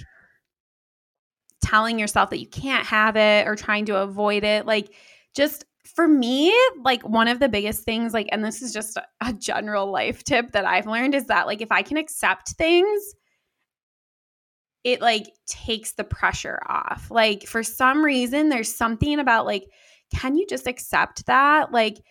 telling 1.63 1.99
yourself 1.99 2.31
that 2.31 2.39
you 2.39 2.47
can't 2.47 2.85
have 2.85 3.15
it 3.15 3.47
or 3.47 3.55
trying 3.55 3.85
to 3.85 3.97
avoid 3.97 4.43
it? 4.43 4.65
Like, 4.65 4.93
just 5.35 5.63
for 5.95 6.07
me, 6.07 6.55
like 6.83 7.01
one 7.07 7.27
of 7.27 7.39
the 7.39 7.49
biggest 7.49 7.83
things, 7.83 8.13
like, 8.13 8.27
and 8.31 8.43
this 8.43 8.61
is 8.61 8.73
just 8.73 8.97
a, 8.97 9.33
general 9.33 9.91
life 9.91 10.23
tip 10.23 10.51
that 10.51 10.65
I've 10.65 10.87
learned 10.87 11.15
is 11.15 11.25
that, 11.25 11.47
like, 11.47 11.61
if 11.61 11.71
I 11.71 11.81
can 11.81 11.97
accept 11.97 12.49
things, 12.49 13.15
it 14.83 15.01
like 15.01 15.27
takes 15.45 15.93
the 15.93 16.03
pressure 16.03 16.59
off. 16.67 17.11
Like, 17.11 17.43
for 17.45 17.63
some 17.63 18.03
reason, 18.03 18.49
there's 18.49 18.73
something 18.73 19.19
about 19.19 19.45
like, 19.45 19.65
can 20.13 20.35
you 20.35 20.47
just 20.47 20.67
accept 20.67 21.25
that? 21.27 21.71
Like, 21.71 22.01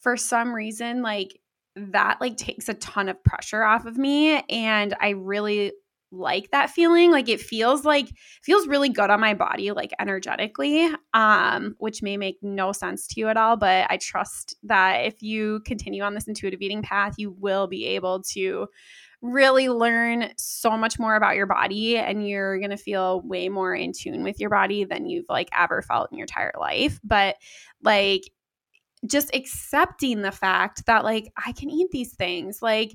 for 0.00 0.16
some 0.16 0.54
reason, 0.54 1.02
like, 1.02 1.38
that 1.76 2.20
like 2.20 2.36
takes 2.36 2.68
a 2.68 2.74
ton 2.74 3.08
of 3.08 3.22
pressure 3.24 3.62
off 3.62 3.86
of 3.86 3.96
me 3.96 4.42
and 4.50 4.94
I 5.00 5.10
really 5.10 5.72
like 6.10 6.50
that 6.50 6.70
feeling 6.70 7.10
like 7.10 7.28
it 7.28 7.40
feels 7.40 7.84
like 7.84 8.08
feels 8.42 8.66
really 8.66 8.88
good 8.88 9.10
on 9.10 9.20
my 9.20 9.34
body 9.34 9.72
like 9.72 9.92
energetically 10.00 10.88
um 11.12 11.74
which 11.78 12.02
may 12.02 12.16
make 12.16 12.38
no 12.40 12.72
sense 12.72 13.06
to 13.06 13.20
you 13.20 13.28
at 13.28 13.36
all 13.36 13.56
but 13.56 13.86
i 13.90 13.98
trust 13.98 14.56
that 14.62 15.04
if 15.04 15.22
you 15.22 15.60
continue 15.66 16.02
on 16.02 16.14
this 16.14 16.26
intuitive 16.26 16.62
eating 16.62 16.82
path 16.82 17.14
you 17.18 17.30
will 17.30 17.66
be 17.66 17.84
able 17.84 18.22
to 18.22 18.66
really 19.20 19.68
learn 19.68 20.30
so 20.36 20.76
much 20.76 20.98
more 20.98 21.16
about 21.16 21.34
your 21.34 21.46
body 21.46 21.96
and 21.96 22.28
you're 22.28 22.58
going 22.58 22.70
to 22.70 22.76
feel 22.76 23.20
way 23.22 23.48
more 23.48 23.74
in 23.74 23.92
tune 23.92 24.22
with 24.22 24.38
your 24.38 24.50
body 24.50 24.84
than 24.84 25.06
you've 25.06 25.26
like 25.28 25.48
ever 25.56 25.82
felt 25.82 26.10
in 26.12 26.18
your 26.18 26.24
entire 26.24 26.52
life. 26.58 27.00
But 27.02 27.36
like 27.82 28.22
just 29.06 29.34
accepting 29.34 30.22
the 30.22 30.32
fact 30.32 30.86
that 30.86 31.04
like 31.04 31.32
I 31.36 31.52
can 31.52 31.70
eat 31.70 31.90
these 31.90 32.14
things 32.14 32.60
like 32.62 32.92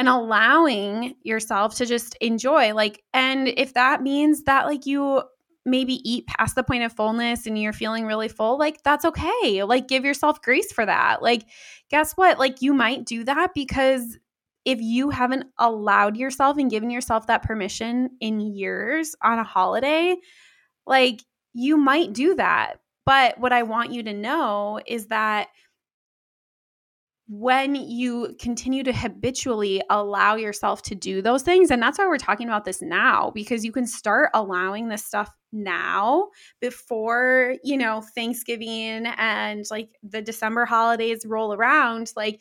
and 0.00 0.08
allowing 0.08 1.14
yourself 1.24 1.74
to 1.74 1.84
just 1.84 2.16
enjoy 2.22 2.72
like 2.72 3.02
and 3.12 3.48
if 3.48 3.74
that 3.74 4.02
means 4.02 4.44
that 4.44 4.64
like 4.64 4.86
you 4.86 5.22
maybe 5.66 6.00
eat 6.10 6.26
past 6.26 6.54
the 6.54 6.62
point 6.62 6.82
of 6.82 6.90
fullness 6.90 7.46
and 7.46 7.60
you're 7.60 7.74
feeling 7.74 8.06
really 8.06 8.26
full 8.26 8.58
like 8.58 8.82
that's 8.82 9.04
okay. 9.04 9.62
Like 9.62 9.88
give 9.88 10.06
yourself 10.06 10.40
grace 10.40 10.72
for 10.72 10.86
that. 10.86 11.20
Like 11.20 11.44
guess 11.90 12.14
what? 12.14 12.38
Like 12.38 12.62
you 12.62 12.72
might 12.72 13.04
do 13.04 13.24
that 13.24 13.50
because 13.54 14.16
if 14.64 14.80
you 14.80 15.10
haven't 15.10 15.44
allowed 15.58 16.16
yourself 16.16 16.56
and 16.56 16.70
given 16.70 16.88
yourself 16.88 17.26
that 17.26 17.42
permission 17.42 18.08
in 18.22 18.40
years 18.40 19.14
on 19.22 19.38
a 19.38 19.44
holiday 19.44 20.16
like 20.86 21.20
you 21.52 21.76
might 21.76 22.14
do 22.14 22.36
that. 22.36 22.80
But 23.04 23.38
what 23.38 23.52
i 23.52 23.64
want 23.64 23.92
you 23.92 24.02
to 24.04 24.14
know 24.14 24.80
is 24.86 25.08
that 25.08 25.48
when 27.32 27.76
you 27.76 28.34
continue 28.40 28.82
to 28.82 28.92
habitually 28.92 29.80
allow 29.88 30.34
yourself 30.34 30.82
to 30.82 30.96
do 30.96 31.22
those 31.22 31.44
things 31.44 31.70
and 31.70 31.80
that's 31.80 31.96
why 31.96 32.04
we're 32.04 32.18
talking 32.18 32.48
about 32.48 32.64
this 32.64 32.82
now 32.82 33.30
because 33.36 33.64
you 33.64 33.70
can 33.70 33.86
start 33.86 34.30
allowing 34.34 34.88
this 34.88 35.04
stuff 35.04 35.30
now 35.52 36.26
before 36.60 37.54
you 37.62 37.76
know 37.76 38.02
thanksgiving 38.16 39.06
and 39.16 39.64
like 39.70 39.90
the 40.02 40.20
december 40.20 40.64
holidays 40.64 41.24
roll 41.24 41.54
around 41.54 42.12
like 42.16 42.40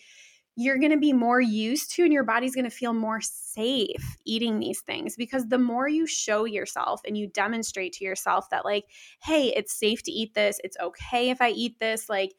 you're 0.55 0.79
going 0.79 0.91
to 0.91 0.97
be 0.97 1.13
more 1.13 1.39
used 1.39 1.91
to 1.91 2.03
and 2.03 2.11
your 2.11 2.23
body's 2.23 2.55
going 2.55 2.65
to 2.65 2.71
feel 2.71 2.91
more 2.91 3.21
safe 3.21 4.17
eating 4.25 4.59
these 4.59 4.81
things 4.81 5.15
because 5.15 5.47
the 5.49 5.59
more 5.59 5.87
you 5.87 6.07
show 6.07 6.45
yourself 6.45 6.99
and 7.05 7.15
you 7.15 7.27
demonstrate 7.27 7.93
to 7.93 8.03
yourself 8.03 8.49
that 8.49 8.65
like 8.65 8.85
hey 9.21 9.53
it's 9.55 9.71
safe 9.71 10.01
to 10.01 10.11
eat 10.11 10.33
this 10.33 10.59
it's 10.63 10.77
okay 10.81 11.29
if 11.29 11.41
i 11.41 11.49
eat 11.49 11.77
this 11.77 12.09
like 12.09 12.33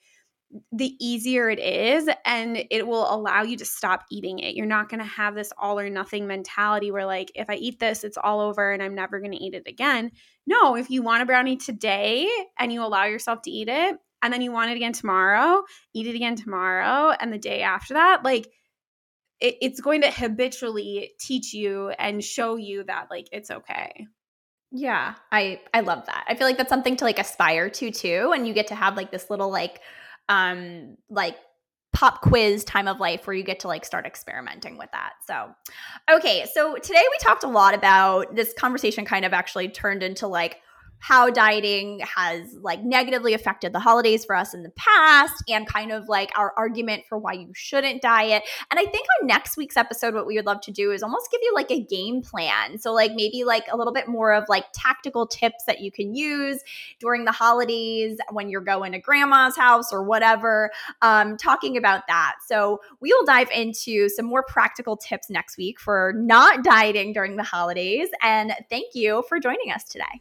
the 0.73 0.97
easier 0.99 1.49
it 1.49 1.61
is 1.61 2.09
and 2.25 2.65
it 2.71 2.87
will 2.87 3.13
allow 3.15 3.43
you 3.43 3.57
to 3.57 3.65
stop 3.65 4.05
eating 4.11 4.41
it. 4.41 4.55
You're 4.57 4.67
not 4.67 4.89
going 4.89 5.01
to 5.01 5.07
have 5.07 5.35
this 5.35 5.53
all 5.57 5.79
or 5.79 5.89
nothing 5.89 6.27
mentality 6.27 6.91
where 6.91 7.07
like 7.07 7.31
if 7.35 7.49
I 7.49 7.55
eat 7.55 7.79
this 7.79 8.03
it's 8.03 8.19
all 8.19 8.41
over 8.41 8.73
and 8.73 8.83
I'm 8.83 8.95
never 8.95 9.21
going 9.21 9.33
to 9.33 9.43
eat 9.43 9.55
it 9.55 9.65
again. 9.67 10.11
No, 10.47 10.75
if 10.75 10.91
you 10.91 11.03
want 11.03 11.23
a 11.23 11.27
brownie 11.27 11.57
today 11.57 12.29
and 12.59 12.73
you 12.73 12.83
allow 12.83 13.05
yourself 13.05 13.43
to 13.43 13.51
eat 13.51 13.69
it 13.69 13.97
and 14.23 14.33
then 14.33 14.43
you 14.43 14.51
want 14.51 14.73
it 14.73 14.77
again 14.77 14.93
tomorrow, 14.93 15.63
eat 15.95 16.09
it 16.09 16.17
again 16.17 16.35
tomorrow 16.35 17.15
and 17.21 17.33
the 17.33 17.39
day 17.39 17.63
after 17.63 17.95
that, 17.95 18.25
like 18.25 18.49
it, 19.41 19.57
it's 19.63 19.81
going 19.81 20.03
to 20.03 20.11
habitually 20.11 21.13
teach 21.21 21.55
you 21.55 21.91
and 21.91 22.25
show 22.25 22.57
you 22.57 22.83
that 22.85 23.07
like 23.09 23.29
it's 23.31 23.53
okay. 23.53 24.09
Yeah, 24.73 25.15
I 25.31 25.61
I 25.75 25.81
love 25.81 26.07
that. 26.07 26.25
I 26.29 26.35
feel 26.35 26.47
like 26.47 26.57
that's 26.57 26.69
something 26.69 26.97
to 26.97 27.05
like 27.05 27.19
aspire 27.19 27.71
to 27.71 27.91
too 27.91 28.33
and 28.35 28.49
you 28.49 28.55
get 28.55 28.69
to 28.69 28.75
have 28.75 28.97
like 28.97 29.11
this 29.13 29.31
little 29.31 29.51
like 29.51 29.81
um 30.29 30.97
like 31.09 31.37
pop 31.93 32.21
quiz 32.23 32.65
time 32.65 32.87
of 32.87 33.01
life 33.01 33.27
where 33.27 33.35
you 33.35 33.43
get 33.43 33.61
to 33.61 33.69
like 33.69 33.85
start 33.85 34.07
experimenting 34.07 34.79
with 34.79 34.91
that. 34.93 35.15
So, 35.27 35.51
okay, 36.11 36.47
so 36.53 36.77
today 36.77 37.03
we 37.11 37.19
talked 37.21 37.43
a 37.43 37.49
lot 37.49 37.75
about 37.75 38.35
this 38.35 38.55
conversation 38.57 39.05
kind 39.05 39.25
of 39.25 39.33
actually 39.33 39.69
turned 39.69 40.03
into 40.03 40.27
like 40.27 40.59
how 41.01 41.31
dieting 41.31 42.01
has 42.01 42.55
like 42.61 42.83
negatively 42.83 43.33
affected 43.35 43.73
the 43.73 43.81
holidays 43.81 44.25
for 44.25 44.37
us 44.37 44.55
in 44.55 44.63
the 44.63 44.71
past 44.71 45.43
and 45.49 45.67
kind 45.67 45.91
of 45.93 46.09
like 46.09 46.31
our 46.37 46.53
argument 46.57 47.05
for 47.09 47.19
why 47.19 47.33
you 47.33 47.49
shouldn't 47.55 48.03
diet. 48.03 48.43
And 48.71 48.79
I 48.79 48.85
think 48.85 49.07
on 49.21 49.27
next 49.27 49.57
week's 49.57 49.79
episode, 49.79 50.15
what 50.15 50.27
we 50.27 50.37
would 50.37 50.45
love 50.45 50.61
to 50.63 50.71
do 50.71 50.93
is 50.93 51.03
almost 51.03 51.31
give 51.31 51.41
you 51.43 51.55
like 51.55 51.71
a 51.71 51.81
game 51.81 52.21
plan. 52.23 52.79
So, 52.79 52.93
like 52.93 53.13
maybe 53.15 53.45
like 53.45 53.65
a 53.73 53.77
little 53.77 53.95
bit 53.95 54.09
more 54.09 54.35
of 54.35 54.45
like 54.49 54.67
tactical 54.75 55.27
tips 55.27 55.65
that 55.67 55.81
you 55.81 55.91
can 55.91 56.15
use 56.15 56.61
during 56.99 57.25
the 57.25 57.33
holidays 57.33 58.19
when 58.31 58.51
you're 58.51 58.61
going 58.61 58.93
to 58.93 58.99
grandma's 58.99 59.57
house 59.57 59.93
or 59.93 60.05
whatever, 60.05 60.71
um, 61.01 61.39
talking 61.39 61.79
about 61.79 62.07
that. 62.09 62.37
So, 62.47 62.81
we 63.01 63.13
will 63.13 63.25
dive 63.25 63.51
into 63.51 64.11
some 64.11 64.27
more 64.27 64.43
practical 64.43 64.99
tips 64.99 65.31
next 65.31 65.57
week 65.57 65.81
for 65.81 66.13
not 66.17 66.63
dieting 66.63 67.15
during 67.15 67.37
the 67.37 67.43
holidays. 67.43 68.09
And 68.23 68.53
thank 68.69 68.95
you 68.95 69.25
for 69.29 69.41
joining 69.41 69.73
us 69.73 69.85
today. 69.85 70.21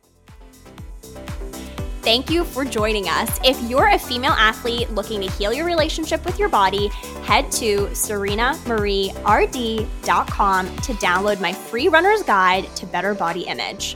Thank 2.10 2.32
you 2.32 2.42
for 2.44 2.66
joining 2.66 3.08
us. 3.08 3.40
If 3.44 3.62
you're 3.70 3.90
a 3.90 4.00
female 4.00 4.32
athlete 4.32 4.90
looking 4.90 5.22
to 5.22 5.30
heal 5.30 5.54
your 5.54 5.68
relationship 5.68 6.26
with 6.26 6.40
your 6.40 6.50
body, 6.50 6.88
head 7.22 7.52
to 7.52 7.86
serenamarierd.com 7.86 10.76
to 10.78 10.94
download 10.94 11.40
my 11.40 11.54
free 11.54 11.88
runner's 11.88 12.24
guide 12.24 12.76
to 12.78 12.88
better 12.88 13.14
body 13.14 13.42
image. 13.42 13.96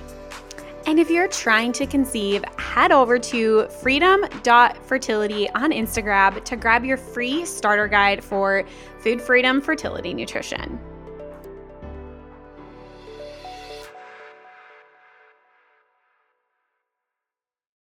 And 0.86 1.00
if 1.00 1.10
you're 1.10 1.28
trying 1.28 1.72
to 1.72 1.88
conceive, 1.88 2.46
head 2.60 2.92
over 2.92 3.18
to 3.18 3.68
freedom.fertility 3.82 5.50
on 5.50 5.72
Instagram 5.72 6.44
to 6.44 6.56
grab 6.56 6.86
your 6.86 6.98
free 6.98 7.46
starter 7.46 7.88
guide 7.88 8.24
for 8.24 8.64
food 9.00 9.24
freedom 9.24 9.60
fertility 9.60 10.14
nutrition. 10.14 10.80